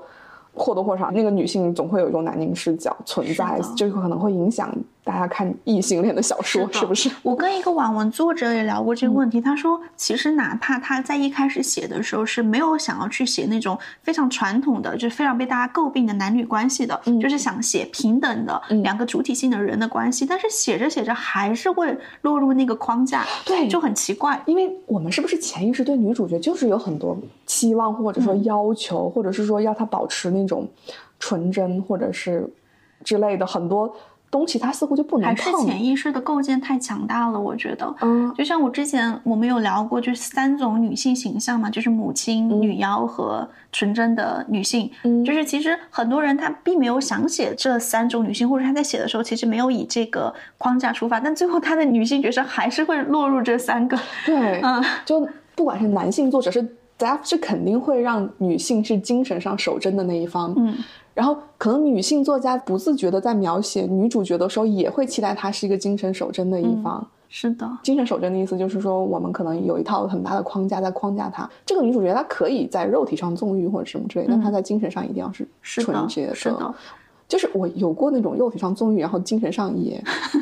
[0.52, 4.70] 或多或少，那个女性总会有一种男凝视角存在，这个可能会影响。
[5.10, 7.10] 大家看异性恋的小说是不是？
[7.24, 24.40] 我跟一个网文作者也聊过这个问题，他说，其实哪怕他在一开始写的时候是没有想要去写那种非常传统的，就是非常被大家诟病的男女关系的，就是想写平等的两个主体性的人的关系，但是写着写着还是会落入那个框架，对，就很奇怪。
[24.46, 27.18] 因为我们是不是潜意识对女主角就是有很多
[27.48, 30.68] 期望，或者说要求，或者是说要她保持那种
[31.18, 32.48] 纯真，或者是
[33.04, 33.92] 之类的很多。
[34.32, 37.96] 东西它似乎就不能还是潜意识的构建太强大了，我觉得。
[38.02, 44.92] 嗯，就像我之前我们有聊过，就是三种女性形象嘛，就是母亲、女妖和纯真的女性。
[45.04, 53.98] 嗯，就是其实很多人他并没有想写这三种女性，或者他在写的时候其实没有以这个框架出发，但最后他的女性角色还是会落入这三个。
[54.26, 56.62] 对，嗯，就不管是男性作者是，
[56.98, 60.54] 大家是肯定会让女性是精神上守贞的那一方。
[60.56, 60.76] 嗯。
[61.14, 67.06] 然后，可能女性作家不自觉的在描写女主角的时候，也会期待她是一个精神守贞的一方。
[67.28, 71.48] 是的，精神守贞的意思就是说，我们可能有一套很大的框架在框架她。
[71.66, 76.34] 这个女主角她可以在肉体上纵欲或者什么之类，但她在精神上一定要是纯洁的。
[76.34, 76.74] 是的，
[77.28, 80.02] 就是我有过那种肉体上纵欲，然后精神上也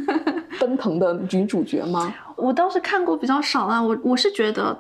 [0.60, 2.14] 奔腾的女主角吗？
[2.36, 3.82] 我倒是看过比较少啊。
[3.82, 4.78] 我我是觉得。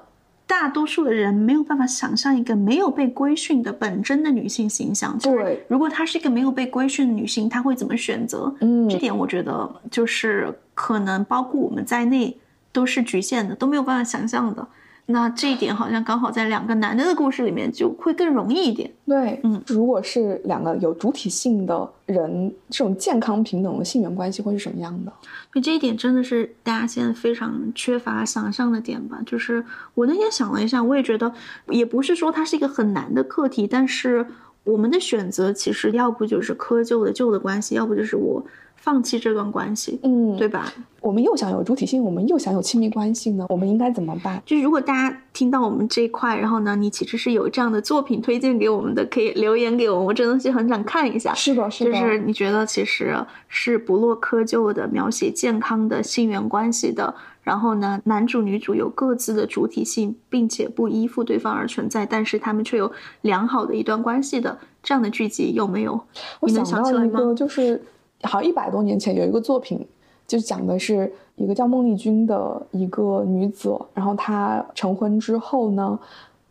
[0.47, 5.15] 大多数的人没有办法想象一个没有被规训的本真的女性形象。
[5.19, 8.51] 对，如果她是一个没有被规训的女性，她会怎么选择？
[8.61, 12.35] 嗯，这点我觉得就是可能包括我们在内
[12.71, 14.65] 都是局限的，都没有办法想象的。
[15.09, 18.91] 那这一点好像刚好在两个男的的故事里面就会更容易一点。
[19.05, 25.13] 对，嗯，如果是两个有主体性的人，这种健康平等的性缘关系会是什么样的？
[25.53, 29.17] 对这一点真的是大家现在非常缺乏想象的点吧？
[29.25, 31.33] 就是我那天想了一下，我也觉得
[31.69, 34.25] 也不是说它是一个很难的课题，但是
[34.65, 38.45] 我们的选择其实要不就是窠臼的旧的关系，要不就是我。
[38.87, 40.71] 放弃这段关系，嗯，对吧？
[41.01, 44.41] 我们又想有主体性，我们又想有亲密关系呢，我们应该怎么办？
[44.45, 51.33] 就是如果大家听到我们这一块，然后呢，你其实是有这样的作品推荐给我们的，可以留言给我们，我这东西很想看一下。
[51.33, 51.91] 是的，是的。
[51.91, 53.13] 就是你觉得其实
[53.49, 65.99] 是不落窠臼的，描写健康的性缘关系的，然后呢，男主女主有各自的主体性，并且不依附对方而存在，但是他们却有良好的一段关系的这样的剧集有没有？
[66.39, 67.81] 我想到一个，就是。
[68.23, 69.87] 好，一百多年前有一个作品，
[70.25, 75.97] 就讲的是一个叫孟丽君的一个女子，然后她成婚之后呢，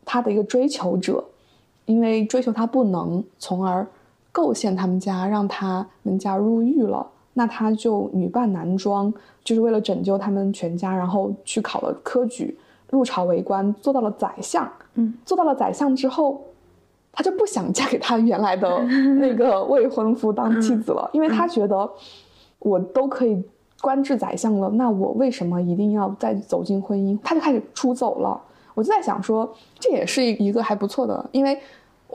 [0.05, 1.23] 她的一个追求者，
[1.85, 3.87] 因为追求她不能，从而
[4.31, 7.05] 构陷他们家，让他们家入狱了。
[7.35, 12.57] 那她就女扮男装，就是为了拯救他们全家，然后去考了科举，
[12.91, 14.71] 入朝为官，做到了宰相。
[14.95, 16.41] 嗯，做到了宰相之后。
[17.17, 18.79] 她就不想嫁给她原来的
[19.19, 21.91] 那个未婚夫当妻子了，因为她觉得
[22.61, 23.43] 我都可以
[23.81, 27.19] 官至宰相了，那我为什么一定要再走进婚姻？
[27.25, 28.41] 她就开始出走了。
[28.75, 31.59] 我就在想说，这也是一个还不错的，因为。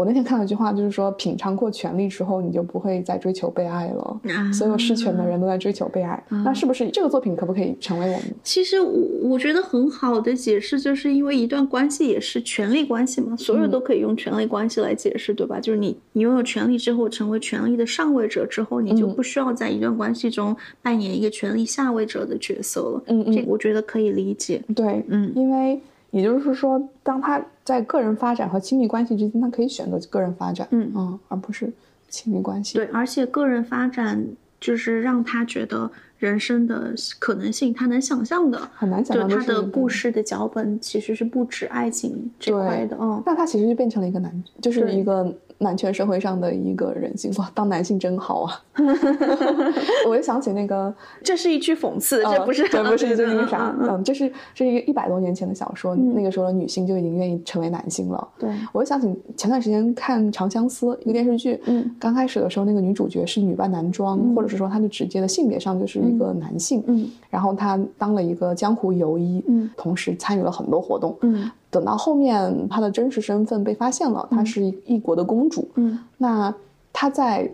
[0.02, 4.20] 我那天看了一句话，就是说品尝过权力之后，你就不会再追求被爱了。
[4.52, 8.22] 所有失权的人都在追求被爱，那是不是这个作品可不可以成为我们？
[8.42, 8.92] 其实我
[9.30, 15.60] 我觉得很好的解释，就是因为一段关系也是权力关系嘛，所有都可以用权力关系来解释，对吧？
[15.60, 23.04] 就是你你拥有权力之后，成为权力的上位者之后，你就不需要在一段关系中扮演一个权力下位者的角色了。
[23.06, 24.64] 嗯嗯，这我觉得可以理解。
[24.76, 25.80] 对，嗯，因为。
[26.12, 31.72] 也就是说，当他在个人发展和亲密关系之间，他可以选择个人发展，嗯嗯，而不是
[32.10, 32.78] 亲密关系。
[32.78, 34.24] 对，而且个人发展
[34.60, 39.30] 就是让他觉得人生的可能性，他能想象的很难想象。
[39.30, 45.34] 他的故事的脚本其实是不止爱情这块的，嗯，那他其实就变成了一个男，就是一个。
[45.62, 48.64] 男权社会上的一个人性，哇，当男性真好啊！
[50.08, 50.94] 我就想起那个，
[51.24, 58.28] 这是一句讽刺，这不是，这不是一句那个啥，嗯，这是这是一个一百多年前的小说，那个时候的女性就已经愿意成为男性了。
[58.40, 71.50] 对，我就想起前段时间看《长相思》一个电视剧，嗯，刚开始的时候那个女主角是女扮男装，或者是说她就直接的性别上就是一个男性，嗯，然后她当了一个江湖游医，嗯，同时参与了很多活动，嗯。
[71.72, 75.68] 等到后面，她的真实身份被发现了，她是异国的公主。
[75.76, 76.54] 嗯，那
[76.94, 77.50] 她在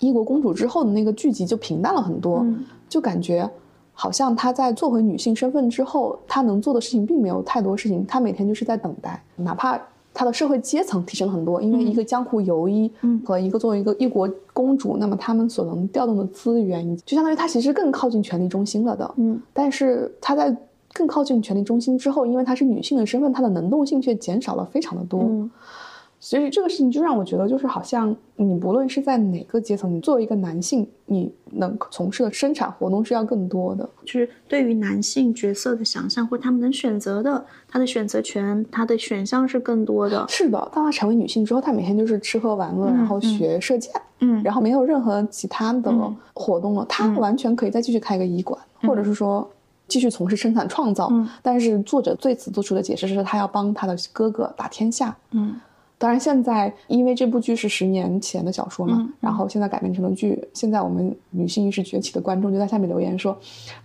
[0.00, 2.44] 异国公主之后的那个剧集就平淡了很多，
[2.88, 3.48] 就感觉
[3.92, 9.80] 好像她在做回女性身份之后，她能做的事情并没有太多事情，她每天就是在等待，哪怕
[10.12, 12.90] 她的社会阶层提升了很多，因为一个江湖游医
[13.24, 19.14] 和一个作为一个一国公主，那么他们所能调动的资源，就相当于她其实更靠近权力中心了的。
[19.18, 20.56] 嗯，但是她在
[20.92, 25.48] 更靠近权力中心之后，因为她是女性的身份，她的能动性却减少了非常的多。
[26.22, 33.88] 所以这个事情就让我觉得，就是好像你不论是在哪个阶层，你作为一个男性，你能从事的生产活动是要更多的。
[34.04, 40.22] 就是对于男性角色的想象，或者他们能选择的，他的选择权，他的选项是更多的。
[40.28, 45.90] 是的，当他成为女性之后，他每天就是吃喝玩乐，然后学射箭，嗯，然后没有任何其他的
[46.34, 46.84] 活动了。
[46.86, 49.48] 他完全可以再继续开一个医馆，或者是说
[49.90, 51.12] 继续从事生产创造。
[51.42, 55.14] 但是作者对此做出的解释是，他要帮他的哥哥打天下。
[55.32, 55.60] 嗯。
[56.00, 60.42] 当然，现在因为这部剧是十年前的小说嘛，然后现在改编成了剧。
[60.54, 63.38] 现在我们女性意识崛起的观众就在下面留言说：“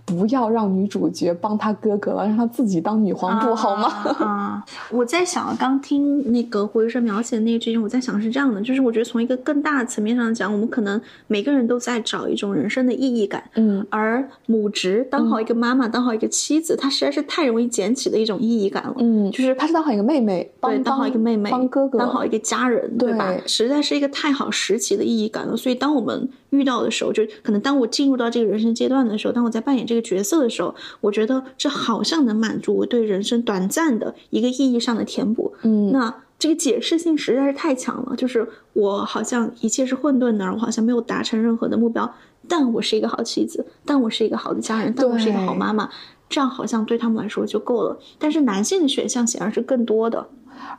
[0.05, 3.89] 不要让女主角帮她哥哥了，让她自己当女皇不好吗？”
[4.26, 13.43] 啊，我在想，刚听那个胡医生描写的那个剧情，我在想是这样的，就是我觉得从一个更大的层面上讲，我们可能每个人都在找一种人生的意义感。
[13.55, 18.95] 嗯，而母职当好一个妈妈，当好一个妻子，她实在是太容易捡起的一种意义感了。
[18.99, 22.05] 嗯，就是她是当好一个妹妹，对，当好一个妹妹，帮哥哥。
[22.06, 23.36] 当好一个家人，对吧？
[23.45, 25.58] 实在是一个太好时期的意义感了。
[25.58, 35.53] 所以，当我们遇到的时候，就可能当我进入到这个人生阶段的时候，当我在扮演这个角色的时候，我觉得这好像能满足我对人生短暂的一个意义上的填补。
[35.64, 38.16] 嗯，那这个解释性实在是太强了。
[38.16, 42.14] 就是我好像一切是混沌的，我好像没有达成任何的目标，
[42.47, 45.89] 但我是一个好妻子，但我是一个好的家人，但我是一个好妈妈，
[46.30, 47.97] 这样好像对他们来说就够了。
[48.20, 50.28] 但是男性的选项显然是更多的。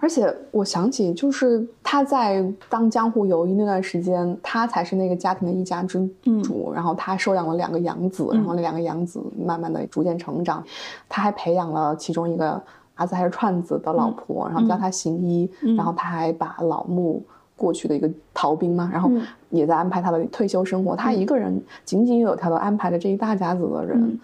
[0.01, 6.09] 而且我想起，就是他在当江湖游医那段时间，他才是那个家庭的一家之
[6.43, 6.73] 主。
[6.75, 10.63] 然后他收养了两个养子，然后那两个养子慢慢的逐渐成长。
[11.09, 12.61] 他还培养了其中一个
[12.95, 15.51] 儿子还是串子的老婆，然后教他行医。
[15.77, 17.23] 然后他还把老木
[17.57, 19.11] 过去的一个逃兵嘛，然后
[19.51, 20.95] 也在安排他的退休生活。
[20.95, 24.21] 他一个人井井有条的安排着这一大家子的人。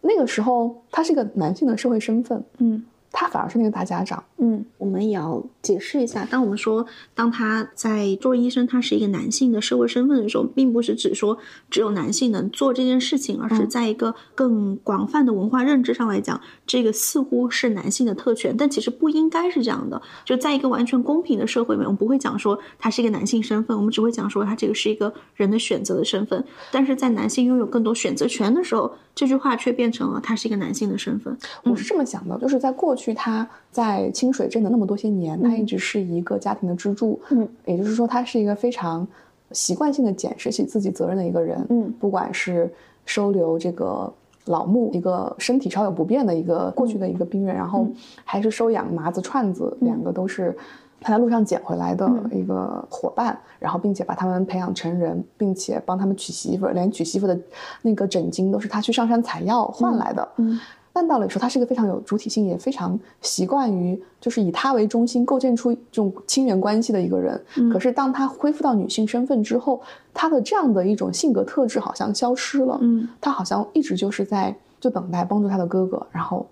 [0.00, 2.42] 那个时候，他是一个男性的社会身份。
[2.58, 2.84] 嗯。
[3.10, 4.22] 他反而是那个大家长。
[4.36, 11.36] 嗯，我们也要解释一下，当我们说当他在作为医生，他是一个男性的社会身份的时候，并不是只说
[11.68, 20.00] 只有男性能做这件事情，而是在一个更广泛的文化认知上来讲，这个似乎是男性的特权，但其实不应该是这样的。
[20.24, 26.44] 就在一个完全公平的社会里面，我们不会讲说他是一个男性身份，我们只会讲说他这个是一个人的选择的身份。
[26.70, 31.36] 但是在男性拥有更多选择权的时候，这句话却变成了他是一个男性的身份。
[31.64, 33.07] 我是这么想的，就是在过去。
[33.14, 37.20] 他在清水镇的那么多些年，他一直是一个家庭的支柱。
[37.30, 39.06] 嗯，也就是说，他是一个非常
[39.52, 41.64] 习惯性的检视起自己责任的一个人。
[41.70, 42.72] 嗯，不管是
[43.04, 44.12] 收留这个
[44.46, 47.86] 老木，一个身体稍有不便的一个过去的一个病人，然后
[48.24, 50.56] 还是收养麻子串子，两个都是
[51.00, 57.38] 他在路上捡回来的一个伙伴，然后并且把他们培养成人，并且帮他们娶媳妇，连娶媳妇的
[57.82, 60.28] 那个枕巾都是他去上山采药换来的。
[60.36, 60.58] 嗯。
[60.98, 67.40] 但道理说，他是一个非常有主体性，也非常习惯于就是以他为中心构建出这种亲缘关系的一个人。
[67.72, 69.80] 可是当他恢复到女性身份之后，
[70.12, 72.76] 他的这样的一种性格特质好像消失了。
[72.80, 76.44] 嗯，他好像一直就是在就等待帮助他的哥哥，然后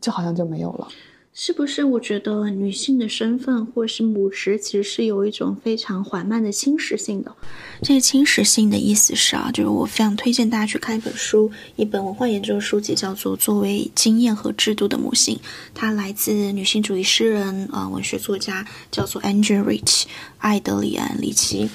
[0.00, 0.86] 就好像就没有了。
[1.40, 1.84] 是不是？
[1.84, 7.32] 我觉得女性的身份或是母职，其实是有一种非常缓慢的侵蚀性的。
[7.80, 15.36] 这个侵蚀性的意思是啊，就是我非常推荐大家去看一本书，一本文化研究的书籍，叫做《作为经验和制度的母性》，
[15.72, 20.06] 它来自女性主义诗人啊，文学作家，叫做 Angel Rich，
[20.38, 21.70] 艾德里安·里奇。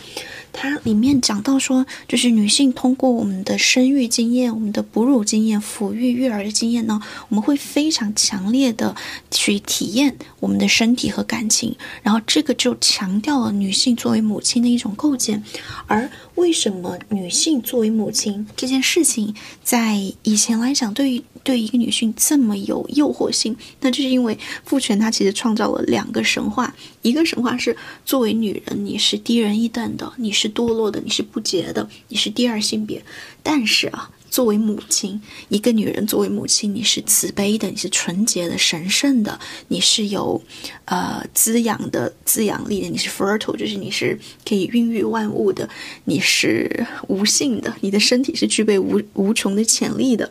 [0.54, 8.96] 它里面讲到说，就是女性通过我们的生育经验、我们的哺乳经验、抚育育儿的经验呢，我们会非常强烈的
[9.32, 15.44] 去体验我们的身体和感情，然后这个就强调了女性作为母亲的一种构建。
[15.88, 19.34] 而为什么女性作为母亲这件事情，
[19.64, 26.74] 在以前来讲，对于对一个女性这么有诱惑性，那就是因为父权它其实创造了两个神话，
[27.04, 33.04] 一个神话是作为女人你是低人一等的，你是堕落的，你是不洁的，你是第二性别，
[33.44, 34.10] 但是啊。
[34.34, 40.42] 作为母亲，一个女人作为母亲，你是慈悲的，你是纯洁的、神圣的，你是有，
[40.86, 45.70] 呃，滋养的滋养力的，你是 fertile，就是你是可以孕育万物的，
[46.06, 50.28] 你是无性的，你的身体是具备无无穷的潜力的。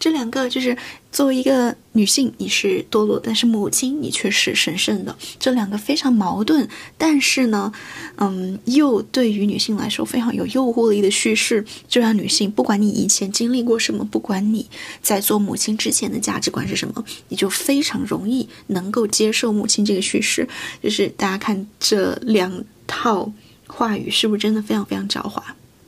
[0.00, 0.76] 这两个就是
[1.14, 7.72] 作为一个女性，你是堕落，但是母亲你却是神圣的，这两个非常矛盾，但是呢，
[8.16, 14.68] 嗯，又对于女性来说非常有诱惑力的叙事，就让女性，不管你以前经历过什么，不管你
[15.00, 20.48] 在做母亲之前的价值观是什么，你就非常容易能够接受母亲这个叙事。
[20.82, 23.32] 就是大家看这两套
[23.68, 25.40] 话语，是不是真的非常非常狡猾？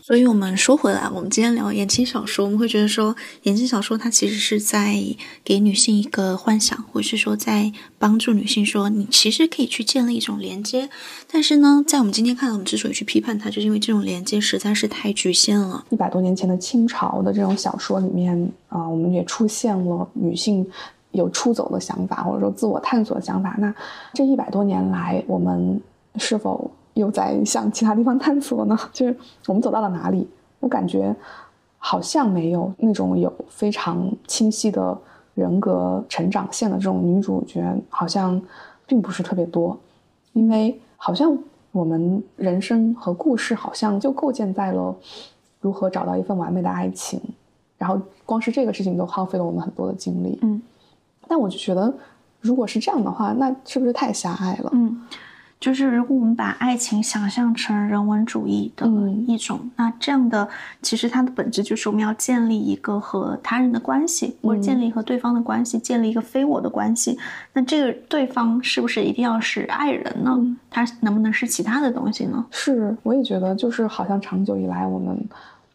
[0.06, 4.94] 所以，我们说回来，我们今天聊言情小说，我们会觉得说，言情小说它其实是在
[5.42, 10.88] 给女性一个幻想，或是说在帮助女性说，你其实可以去建立一种连接。
[11.28, 15.84] 但是呢，在我们今天看到，我们之所以去批判它，就是因为这种连接实在是太局限了。
[15.90, 20.64] 一百多年前的清朝的这种小说里面啊，我们也出现了女性
[21.10, 23.56] 有出走的想法，或者说自我探索的想法。
[23.58, 23.74] 那
[24.14, 25.80] 这一百多年来，我们
[26.14, 26.70] 是否？
[26.96, 28.76] 又在向其他地方探索呢？
[28.92, 29.14] 就是
[29.46, 30.26] 我们走到了哪里？
[30.60, 31.14] 我感觉
[31.78, 34.96] 好像没有那种有非常清晰的
[35.34, 38.40] 人格成长线的这种女主角，好像
[38.86, 39.78] 并不是特别多。
[40.32, 41.38] 因为好像
[41.72, 44.96] 我们人生和故事好像就构建在了
[45.60, 47.20] 如何找到一份完美的爱情，
[47.76, 50.38] 然后光是这个事情都耗费了我们很多的精力。
[50.42, 50.60] 嗯，
[51.28, 51.92] 但我就觉得，
[52.40, 54.70] 如果是这样的话，那是不是太狭隘了？
[54.72, 55.06] 嗯。
[55.58, 58.86] 就是如果我们把爱情想象成人文主义的
[59.26, 60.46] 一种，那这样的
[60.82, 67.18] 其实它的本质就是我们要建立一个和他人的关系，或者建立和对方的关系，建立一个非我的关系。
[67.54, 70.38] 那这个对方是不是一定要是爱人呢？
[70.70, 72.44] 他能不能是其他的东西呢？
[72.50, 75.18] 是，我也觉得，就是好像长久以来我们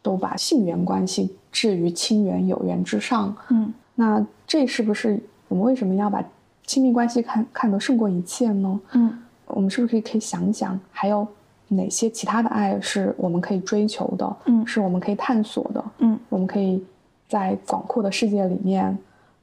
[0.00, 3.34] 都把性缘关系置于亲缘有缘之上。
[3.48, 6.22] 嗯，那这是不是我们为什么要把
[6.64, 8.80] 亲密关系看看得胜过一切呢？
[8.92, 9.18] 嗯。
[9.52, 11.26] 我们是不是可以可以想想，还有
[11.68, 14.36] 哪些其他的爱是我们可以追求的？
[14.44, 15.84] 嗯，是我们可以探索的。
[15.98, 16.84] 嗯，我们可以
[17.28, 18.96] 在广阔的世界里面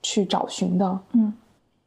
[0.04, 1.00] 去找寻的。
[1.14, 1.34] 嗯，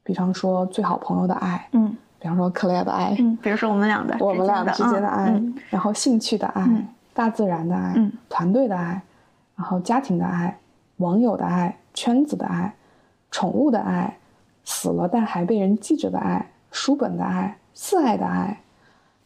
[0.02, 1.68] 比方说最好朋友的爱。
[1.72, 3.14] 嗯，比方说克莱的爱。
[3.18, 5.40] 嗯，比如说我们俩的，我们俩之间的爱。
[5.70, 6.68] 然后兴趣的爱，
[7.14, 7.94] 大自然的爱，
[8.28, 9.00] 团队的爱，
[9.54, 10.58] 然后家庭的爱，
[10.96, 12.74] 网友的爱，圈子的爱，
[13.30, 14.16] 宠物的爱，
[14.64, 17.56] 死了但还被人记着的爱，书本的爱。
[17.74, 18.61] 四爱的爱。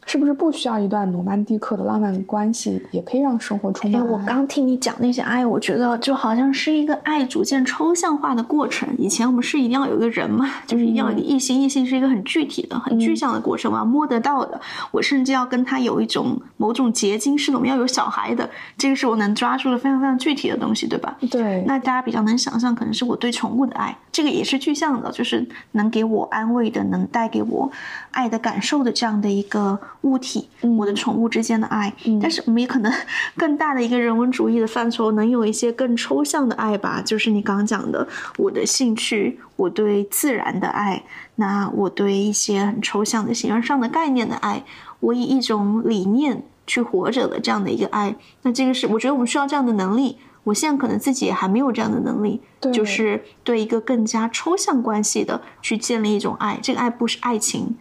[0.07, 4.07] 是不是不需要一段罗曼蒂克的浪漫关系，也可以让生活充满？
[4.07, 8.87] 我刚听你讲那些爱，我觉得就好像是一个爱逐渐抽象化的过程。
[8.97, 14.59] 以前我们是一定要有一个人嘛，就是一定要有一个异性，异性是一个很具体的、很具象的过程，我要摸得到的。
[14.91, 21.17] 我甚至要跟他有一种某种结晶似的，我们要有小孩的，这个是我能抓住的非常非常具体的东西，对吧？
[21.29, 21.65] 对。
[21.67, 27.69] 那大家比较能想象，可能是我对宠物的爱，这个也是具象的，就是能给我安慰的，能带给我
[28.11, 29.77] 爱的感受的这样的一个。
[30.01, 32.91] 物体，我的宠物之间的爱，但是我们也可能
[33.35, 41.03] 更大的一个人文主义的范畴，能有一些更抽象的爱吧，就是你刚刚讲的，我的兴趣，我对自然的爱，
[41.35, 44.63] 那我对一些很抽象的形而上的概念的爱，
[44.99, 52.41] 我以一种理念去活着的这样的一个爱，那这个是我觉得我们需要这样的能力，我现在可能自己还没有这样的能力，
[52.73, 57.75] 就是对一个更加抽象关系的去建立一种爱，这个爱不是爱情。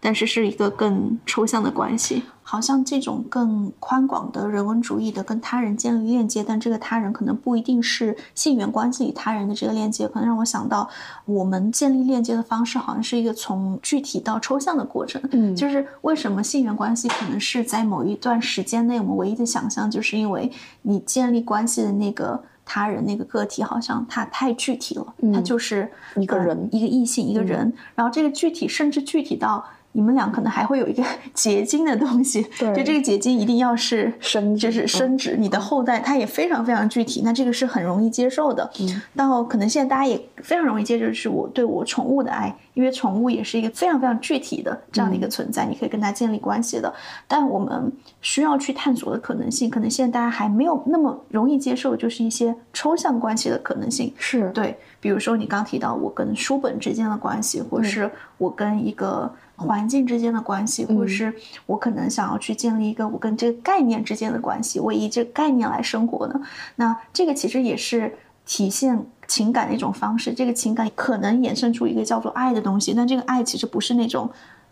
[0.00, 10.88] 但是是一个更抽象的关系，好像这种更宽广的人文主义的跟他人建立链接，但这个他人可能不一定是性缘关系与他人的这个链接，可能让我想到
[11.26, 15.20] 我们建立链接的方式好像是一个从具体到抽象的过程。
[15.32, 29.62] 嗯，就是为什么性缘关系可能是在某一段时间内我们唯一的想象，就是因为你建立关系的那个他人那个个体好像他太具体了，他就是一个人，一个异性，一个人，然后这个具体甚至具体到。
[29.92, 31.02] 你们俩可能还会有一个
[31.34, 38.70] 结晶的东西，就这个结晶一定要是生，就是生殖你的后代，它也非常非常具体，那这个是很容易接受的。
[38.80, 46.92] 嗯到可能现在大家也非常容易接受，是我对我宠物的爱，因为宠物也是一个非常非常具体的这样的一个存在，你可以跟它建立关系的。
[47.26, 54.12] 但我们需要去探索的可能性，可能现在大家还没有那么容易接受，就是一些抽象关系的可能性。
[54.16, 59.30] 是对，比如说你刚提到我跟书本之间的关系，或是我跟一个。
[59.60, 61.32] 环境之间的关系，或者是
[61.66, 66.40] 我可能想要去建立一个我跟这个概念之间的关系，我以这个概念来生活呢？
[66.76, 70.32] 那这个其实也是体现情感的一种方式。
[70.32, 74.30] 这个情感可能衍生出一个叫做爱的东西，但这个爱其实不是那种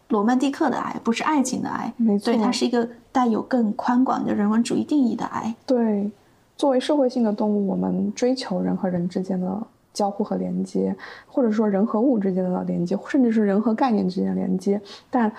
[0.09, 5.55] 罗曼蒂克的爱，不是爱情的爱，没错，它是一个带有更宽广的人文主义定义的爱。
[5.67, 6.11] 对，
[6.57, 9.67] 作为社会性的动物，我们追求人和人之间的。
[9.99, 10.95] 交互和连接，
[11.27, 14.81] 或者说人和物之间的连接，甚至是人和概念之间的连接，
[15.11, 15.33] 但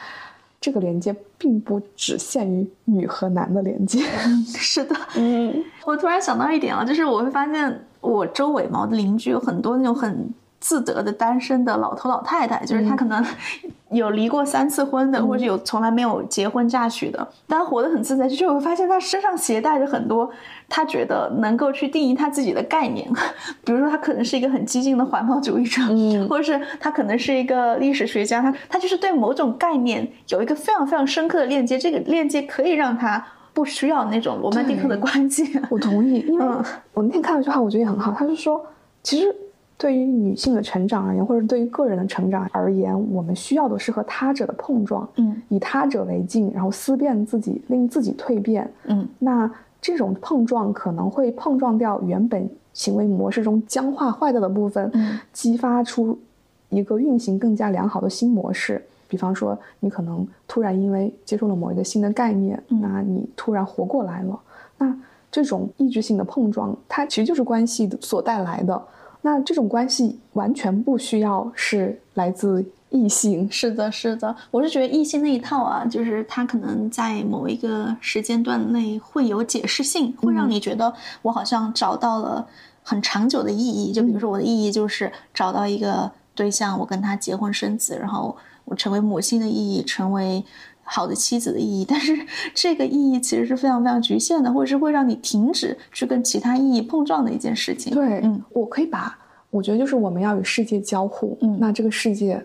[0.60, 4.04] 这个连接并不只限于女和男的连接。
[4.46, 10.30] 是的，嗯，我突然想到一点啊，就是我会发现我周围嘛，我的邻居有很多那种很
[10.60, 13.26] 自得的单身的老头老太太，就是他可能
[13.92, 18.28] 有离过三次婚的，或者有从来没有结婚嫁娶的，但他活得很自在。
[18.28, 20.30] 就是我会发现他身上携带着很多
[20.68, 23.10] 他觉得能够去定义他自己的概念，
[23.66, 25.82] 比如说他可能是一个很激进的环保主义者，
[26.30, 35.60] 或者是他可能是一个历史学家，他他就是对某种概念有一个非常非常深刻的链接，这个链接可以让他不需要那种罗曼蒂克的关系。
[35.70, 36.46] 我同意，因为
[36.94, 38.64] 我那天看了一句话，我觉得也很好，他是说，
[39.02, 39.36] 其实。
[39.80, 49.50] 对于女性的成长而言，或者对于个人的成长而言，我们需要的是和他者的碰撞，嗯，以他者为镜，然后思辨自己，令自己蜕变，嗯，那
[49.82, 56.20] 这种碰撞可能会碰撞掉原本行为模式中僵化坏掉的部分，嗯，激发出
[56.68, 58.84] 一个运行更加良好的新模式。
[59.08, 64.38] 比方说，你可能突然因为接受了某一个新的概念，那你突然活过来了。
[64.78, 64.94] 那
[65.32, 68.82] 这种意志性的碰撞，它其实就是关系所带来的。
[69.22, 82.48] 那这种关系完全不需要是来自异性，是的，是的，我是觉得异性那一套啊，就是他可能在某一个时间段内会有解释性，会让你觉得我好像找到了
[82.82, 83.92] 很长久的意义。
[83.92, 90.44] 就比如说我的意义就是找到一个对象，我跟他结婚生子，然后我成为母亲的意义，成为。
[90.92, 92.18] 好的妻子的意义，但是
[92.56, 97.94] 这个意义其实是非常非常局限的，或者是会让你停止去跟其他意义碰撞的一件事情。
[97.94, 99.16] 对，嗯，我可以把，
[99.52, 102.44] 我觉得就是我们要与世界交互，嗯，那这个世界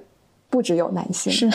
[0.50, 1.50] 不只有男性，是，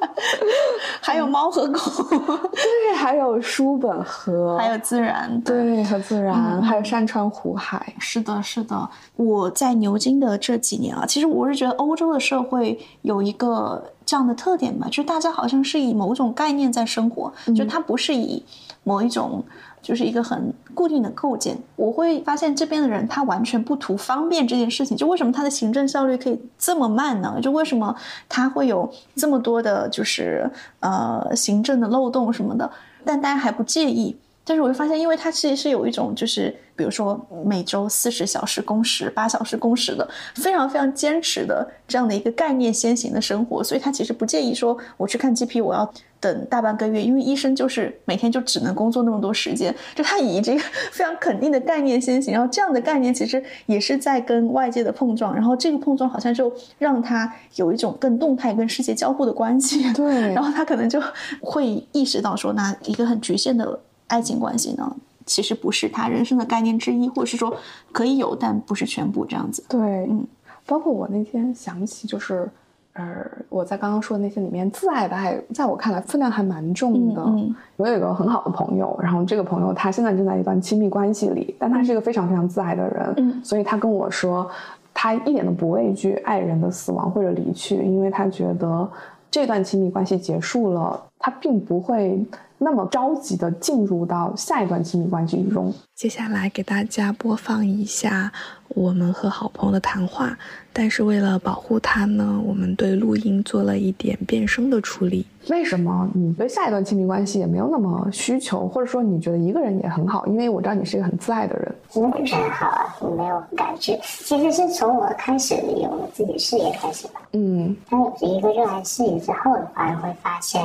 [1.00, 7.94] 还有猫和狗，对，还有书本和，还有自然，对，和自然，还有山川湖海。
[7.98, 8.88] 是的，是的。
[9.16, 13.82] 我在牛津的这几年啊，其实我是觉得欧洲的社会有一个。
[14.06, 18.44] 这样的特点吧，就是大家好像是以某种概念在生活，就它不是以
[18.82, 19.42] 某一种，
[19.80, 21.56] 就是一个很固定的构建。
[21.76, 27.38] 我会发现这边的人他完全不图方便这件事情，就为什么他的行政效率可以这么慢呢？
[27.40, 27.96] 就为什么
[28.28, 30.50] 他会有这么多的，就是
[30.80, 32.70] 呃行政的漏洞什么的，
[33.04, 34.16] 但大家还不介意。
[34.46, 45.90] 但是我会发现，因为它其实是有一种，就是比如说每周四十小时工时、八小时工时的，非常非常坚持的这样的一个概念先行的生活，所以他其实不介意说我去看 GP，我要
[46.20, 61.00] 等大半个月，因为医生就是每天就只能工作那么多时间，就他以这个 非常肯定的概念先行，然后这样的概念其实也是在跟外界的碰撞，然后这个碰撞好像就让他有一种更动态跟世界交互的关系，对， 然后他可能就
[61.40, 63.80] 会意识到说，那一个很局限的。
[64.14, 64.96] 爱情关系呢，
[65.26, 67.52] 其实不是他人生的概念之一，或者是说
[67.90, 69.64] 可以有，但不是全部这样子。
[69.68, 70.24] 对，嗯，
[70.66, 72.48] 包括我那天想起，就是，
[72.92, 77.20] 呃，我在刚刚说的那些里面，自爱的爱，在我看来分量还蛮重的。
[77.26, 83.14] 嗯，我有一个很好的朋友，然后这个朋友他现在正在一段亲密关系里，但他是一个非常非常自爱的人。
[83.16, 84.48] 嗯，所以他跟我说，
[84.92, 88.88] 他一点都不畏惧爱人的死亡或者离去，因为他觉得
[89.30, 92.22] 这段亲密关系结束了，他并不会。
[92.56, 95.74] 那么着急的进入到下一段亲密关系中。
[95.94, 98.32] 接下来给大家播放一下
[98.68, 100.38] 我们和好朋友的谈话，
[100.72, 105.26] 但是为了保护他呢，我们对录音做了一点变声的处理。
[105.50, 110.24] 为什么你对下一段亲密关系也没有那么需求，或者说你觉得一个人也很好？
[110.26, 111.74] 因为我知道你是一个很自爱的人。
[111.90, 114.00] 其实不是很好啊，我没有感觉。
[114.02, 117.20] 其实是从我开始有了自己事业开始吧。
[117.32, 120.62] 嗯，当有一个热爱事业之后的话，会发现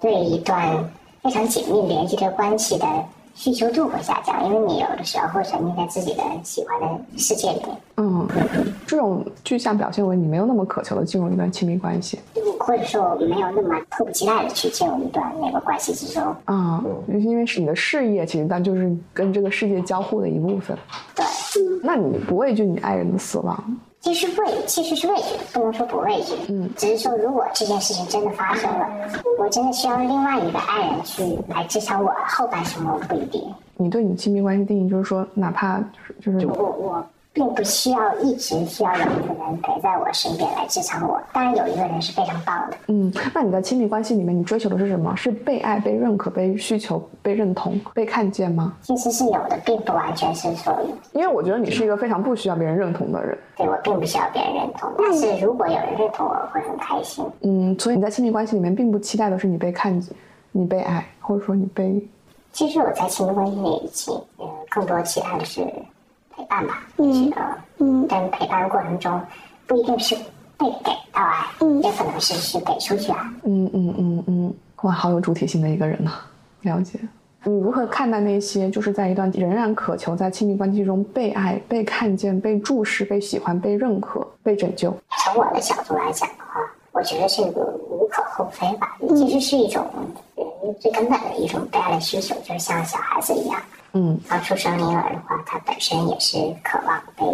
[0.00, 0.84] 对一段。
[1.22, 2.86] 非常紧密联系的关系的
[3.34, 6.86] 需求度会下降，因为你有的时候会沉浸在自己的喜欢的
[7.18, 7.68] 世界里面。
[7.96, 8.28] 嗯，
[8.86, 12.20] 这种具象表现为你没有那么渴求的进入一段亲密关系，
[12.60, 16.22] 或者说没有那么迫不及待的去进入一段那个关系之中。
[16.44, 20.78] 啊，因为是你的事业，其实它就是跟这个世界交互的一部分。
[21.16, 21.26] 对，
[21.82, 23.76] 那你不畏惧你爱人的死亡？
[24.06, 26.32] 其实畏，其实是畏惧，不能说不畏惧。
[26.48, 28.88] 嗯，只是说，如果这件事情真的发生了，
[29.36, 33.42] 我真的需要另外一个爱人去来支撑我后半生，我不一定。
[33.76, 35.80] 你对你亲密关系定义就是说，哪怕
[36.20, 37.06] 就是就是我我。
[37.36, 41.20] 并不需要一直需要有一个人陪在我身边来支撑我。
[41.34, 42.76] 当然，有一个人是非常棒的。
[42.86, 45.14] 嗯，那你在亲密关系里面，你追求的是什么？
[45.14, 48.74] 是被爱、被认可、被需求、被认同、被看见吗？
[48.80, 50.74] 其实是有的，并不完全是说。
[51.12, 53.36] 因为我觉得你是一个非常不需要别人认同的人。
[53.54, 57.22] 对我并不需要别人认同，但是如果有人认同我，会很开心。
[57.42, 60.16] 嗯，所以你在亲密关系里面，并不期待的是你被看见、
[60.52, 62.02] 你被爱，或者说你被。
[62.52, 65.62] 其实我在亲密关系里，期呃，更多期待的是。
[66.36, 67.32] 陪伴吧，嗯，
[67.78, 69.20] 嗯，但陪伴的过程中，
[69.66, 70.14] 不一定是
[70.58, 76.12] 被给到爱，嗯，也可能是是给出去爱，嗯嗯嗯嗯，哇，好有主体性的一个人呢，
[76.60, 76.98] 了解。
[77.44, 84.92] 你如何看待那些就是在一段仍然渴求在亲密关系中被爱、被看见、被注视、被喜欢、被认可、被拯救？
[85.24, 86.60] 从我的角度来讲的话，
[86.90, 88.96] 我觉得这个无可厚非吧。
[89.14, 89.86] 其实是一种
[90.34, 93.60] 人最根本的一种被爱的需求，就是像小孩子一样，
[93.96, 97.24] 嗯，刚出生婴儿的话，他本身也是渴望被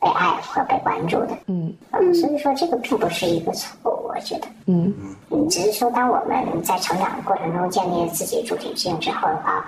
[0.00, 1.28] 被爱或被关注的。
[1.46, 4.48] 嗯嗯，所以说这个并不是一个错误，我觉得。
[4.66, 4.92] 嗯
[5.30, 9.64] 嗯，只是说，当我们在成长的过程中建立了自己主体性之后的话，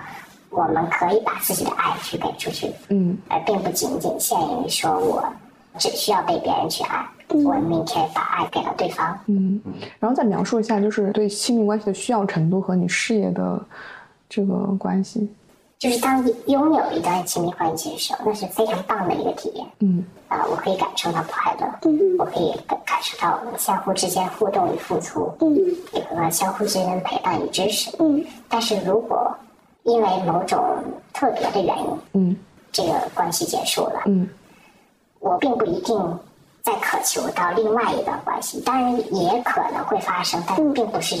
[0.49, 5.23] 我们可以把自己的爱去给出去，嗯而并不仅仅限于说我
[5.77, 9.17] 只需要被别人去爱，我们可以把爱给了对方。
[9.27, 9.61] 嗯，
[9.97, 13.65] 然后再描述一下，就是对亲密关系的需要程度和你事业的
[14.27, 15.29] 这个关系。
[15.81, 19.65] 就是当拥有一段亲密关系的时候，那是非常棒的一个体验。
[19.79, 25.57] 嗯啊、我可以感受到快乐，嗯我可以感感受到我们相互之间互动与付出，嗯，
[26.15, 27.89] 和相互之间的陪伴与支持。
[27.97, 29.35] 嗯但是如果
[29.81, 30.63] 因为某种
[31.13, 32.37] 特别的原因，嗯
[32.71, 34.29] 这个关系结束了，嗯
[35.17, 35.97] 我并不一定
[36.61, 41.15] 再渴求到另外一段关系，当然也可能会发生，但并不是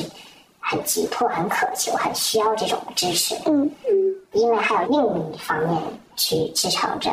[0.59, 3.35] 很急迫、很渴求、很需要这种支持。
[3.47, 4.00] 嗯嗯，
[4.33, 5.81] 因为还有另一方面
[6.15, 7.11] 去支撑着，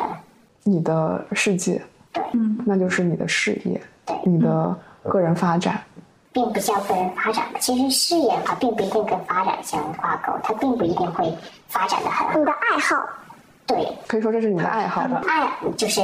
[0.63, 1.81] 你的世界，
[2.13, 2.23] 对，
[2.65, 5.81] 那就是你的事业，对你的个人发展。
[6.31, 7.45] 并不叫个人发展。
[7.59, 11.35] 其实事业的话，并不一定跟发展相挂钩，它并不一定会
[11.67, 12.37] 发展的很好。
[12.37, 13.03] 你的爱好，
[13.65, 15.01] 对，可以说这是你的爱好。
[15.27, 16.01] 爱就是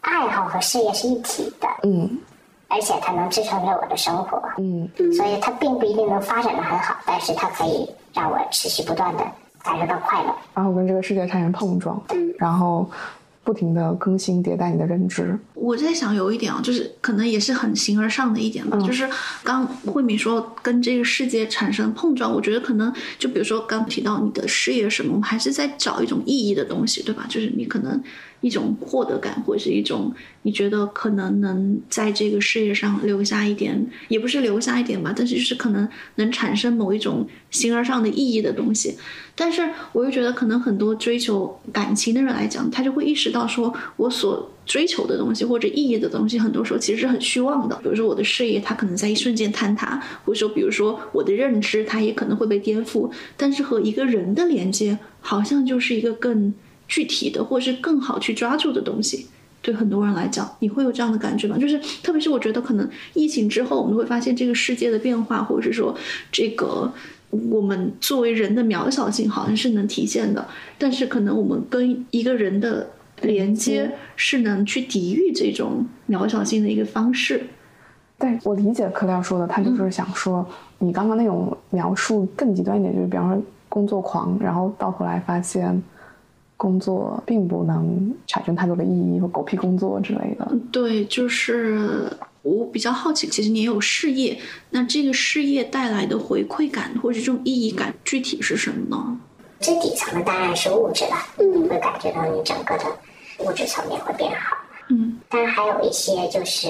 [0.00, 1.68] 爱好和事业是一体的。
[1.82, 2.18] 嗯
[2.68, 9.24] 而且它能支撑着我的生活，嗯所以它并不一定能发展的很好，但是它可以让我持续不断的
[9.66, 10.34] 感觉到快乐。
[10.54, 12.02] 然后跟这个世界产生碰撞，
[12.38, 12.88] 然后
[13.44, 15.38] 不停的更新迭代你的认知。
[15.54, 19.08] 我在想有一点啊，就是可能也是很形而上的一点吧，就是
[19.44, 27.24] 刚慧敏说跟这个世界产生碰撞，我觉得可能就比如说刚提到你的事业什么，我们还是在找一种意义的东西，对吧？
[27.28, 28.02] 就是你可能
[28.46, 38.96] 一种获得感，或者是一种你觉得可能能在这个事业上留下一点，也不是留下一点吧，但是就是可能能产生某一种形而上的意义的东西。
[39.34, 47.76] 但是我又觉得，可能很多追求感情的人来讲，他就会意识到说，我所追求的东西或者意义的东西，很多时候其实是很虚妄的。
[47.82, 53.10] 比如说我的事业，它可能在一瞬间坍塌，或者说，比如说我的认知，它也可能会被颠覆。
[53.36, 56.54] 但是和一个人的连接，好像就是一个更
[56.88, 59.26] 具体的，或是更好去抓住的东西。
[59.62, 61.58] 对很多人来讲，你会有这样的感觉吗？
[61.58, 65.92] 就是特别是我觉得，可能疫情之后，我们会发现这个世界的变化，或者是说
[66.30, 66.92] 这个
[67.30, 70.46] 我们作为人的渺小性，好像是能体现的。
[70.78, 72.88] 但是可能我们跟一个人的
[73.22, 77.44] 连接，是能去抵御这种渺小性的一个方式。
[78.18, 85.82] 但我理解克廖说的，他就是想说，你刚刚那种描述更极端一点，就是比方说工作狂，然后到头来发现
[86.56, 90.50] 工作并不能产生太多的意义，和狗屁工作之类的。
[90.72, 92.10] 对，就是
[92.42, 94.38] 我比较好奇，其实你也有事业，
[94.70, 99.20] 那这个事业带来的回馈感或者这种意义感，具体是什么呢？
[99.60, 102.84] 最底层的当然是物质了，你会感觉到你整个的
[103.38, 104.56] 物质层面会变好。
[104.88, 106.68] 嗯，当然还有一些就是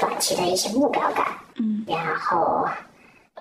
[0.00, 1.26] 短期的一些目标感，
[1.56, 2.66] 嗯，然后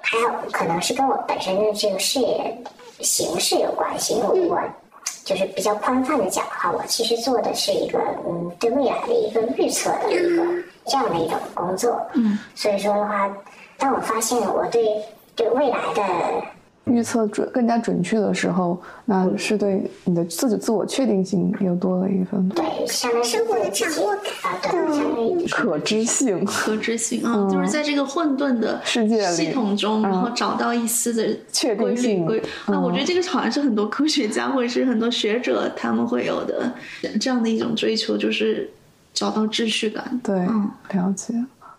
[0.02, 2.64] 还有可能是跟我本身的这个事业
[3.00, 4.60] 形式有关系，因为我
[5.30, 10.44] 就是比较宽泛的讲的话，我其实做的是一个嗯对未来的一个预测的一个
[10.88, 13.30] 这样的一种工作，嗯，所以说的话，
[13.78, 14.84] 当我发现我对
[15.36, 16.02] 对未来的
[16.90, 26.44] 预测准更加准确的时候，那是对你的自己自我确定性又多了一份对相当于是对自己啊，对，可知性。
[26.46, 32.42] 可知性啊，就是在这个混沌的世界系统中，然后找到一丝的确定性规。
[32.68, 36.74] 那我觉得这个好像是很多科学家或者是很多学者他们会有的
[37.20, 38.70] 这样的一种追求，就是
[39.14, 40.20] 找到秩序感。
[40.24, 41.34] 对，嗯了解。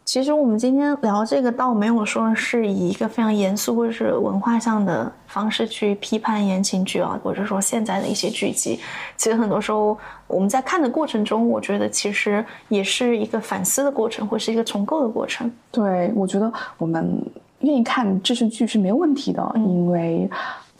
[0.05, 8.81] 其实我们今天聊这个，倒没有说是以一个非常严肃或者是文化上的方式去批判言情剧啊，或者说现在的一些剧集。
[9.17, 9.97] 其实很多时候
[10.27, 15.49] 我们在看的过程中，我觉得其实也是一个反思的过程，或是一个重构的过程。
[15.71, 17.25] 对，我觉得我们
[17.61, 20.29] 愿意看这些剧是没有问题的，因为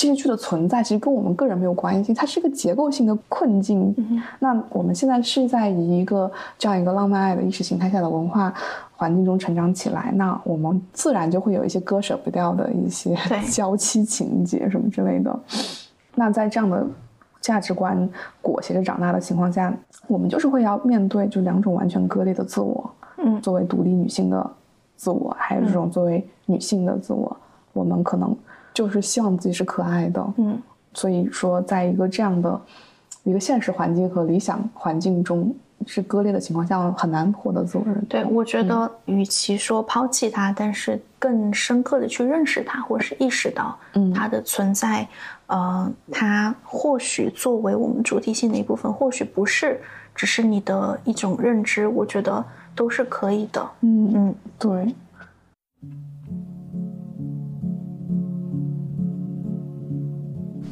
[0.01, 3.95] 这些剧的存在其实跟我们个人没有关系，它是一个结构性的困境。
[4.39, 8.51] 那我们现在是在一个这样一个浪漫爱的意识形态下的文化
[8.97, 15.39] 环境中成长起来，那我们自然就会有一些割舍不掉的一些对 娇妻情节什么之类的。
[16.15, 16.83] 那在这样的
[17.43, 18.09] 价值观
[18.41, 19.71] 裹挟着长大的情况下，
[20.07, 22.91] 我们就是会要面对就两种完全割裂的自我。
[23.23, 24.51] 嗯作为独立女性的
[24.97, 27.37] 自我，还有这种作为女性的自我，
[27.75, 28.35] 我们可能
[28.73, 30.61] 就是希望自己是可爱的，嗯，
[30.95, 32.61] 所以说，在一个这样的
[33.25, 35.55] 一个现实环境和理想环境中
[35.87, 38.05] 是割裂的情况下，很难获得自我认同。
[38.09, 43.79] 对，我觉得与其说抛弃它，但是更深刻的去认识它，或是意识到
[44.15, 45.09] 它的存在，
[45.47, 49.81] 呃，它或许作为我们主体性的一部分，或许不是，
[50.15, 52.45] 只是你的一种认知，我觉得
[52.75, 53.71] 都是可以的。
[53.81, 54.95] 嗯嗯，对。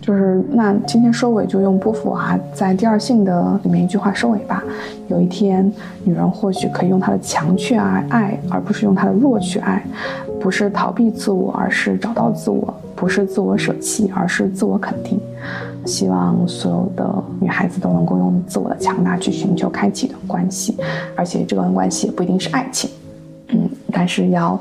[0.08, 4.64] 就是那今天收尾就用波伏娃在《第二性》的里面一句话收尾吧。
[5.08, 5.70] 有一天，
[6.02, 9.82] 女人或许可以用她的强去爱爱，而不是用她的弱去爱；
[10.40, 15.20] 不是逃避自我，而是找到自我；不是自我舍弃，而是自我肯定。
[15.84, 20.74] 希望所有的女孩子都能够用自我的强大去寻求开启一段关系，
[21.16, 22.88] 而且这段关系也不一定是爱情，
[23.48, 24.60] 嗯，但是要。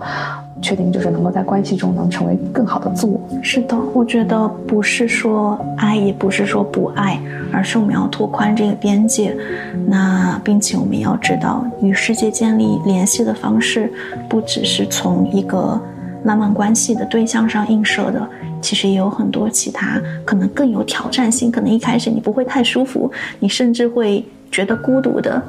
[0.59, 3.21] 确定就是能够在关系中能成为更好的自我。
[3.43, 7.21] 是的，我觉得不是说爱，也不是说不爱，
[7.53, 9.37] 而是我们要拓宽这个边界。
[9.85, 13.93] 那并且我们要知道，与世界建立联系的方式，
[14.27, 15.79] 不只是从一个
[16.23, 18.27] 浪漫关系的对象上映射的，
[18.59, 25.39] 其实也有很多其他可能更有挑战性，可能一开始你不会太舒服，你甚至会觉得孤独的。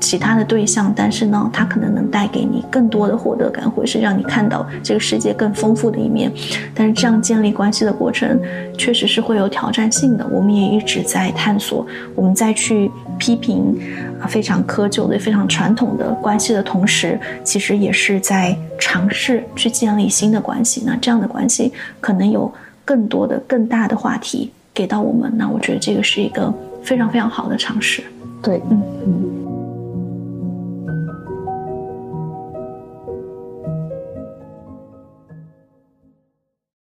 [0.00, 6.32] 其他的对象，但是呢，他可能能带给你更多的获得感，或者是让你看到这个世界更丰富的一面。
[6.74, 8.40] 但是这样建立关系的过程，
[8.78, 10.26] 确实是会有挑战性的。
[10.32, 13.78] 我们也一直在探索，我们在去批评
[14.20, 20.82] 啊非常苛求的、非常传统的关系的同时，其实也是在尝试去建立新的关系。
[20.86, 22.50] 那这样的关系可能有
[22.86, 25.30] 更多的、更大的话题给到我们。
[25.36, 28.02] 那我觉得这个是一个非常非常好的尝试。
[28.42, 29.49] 对，嗯嗯。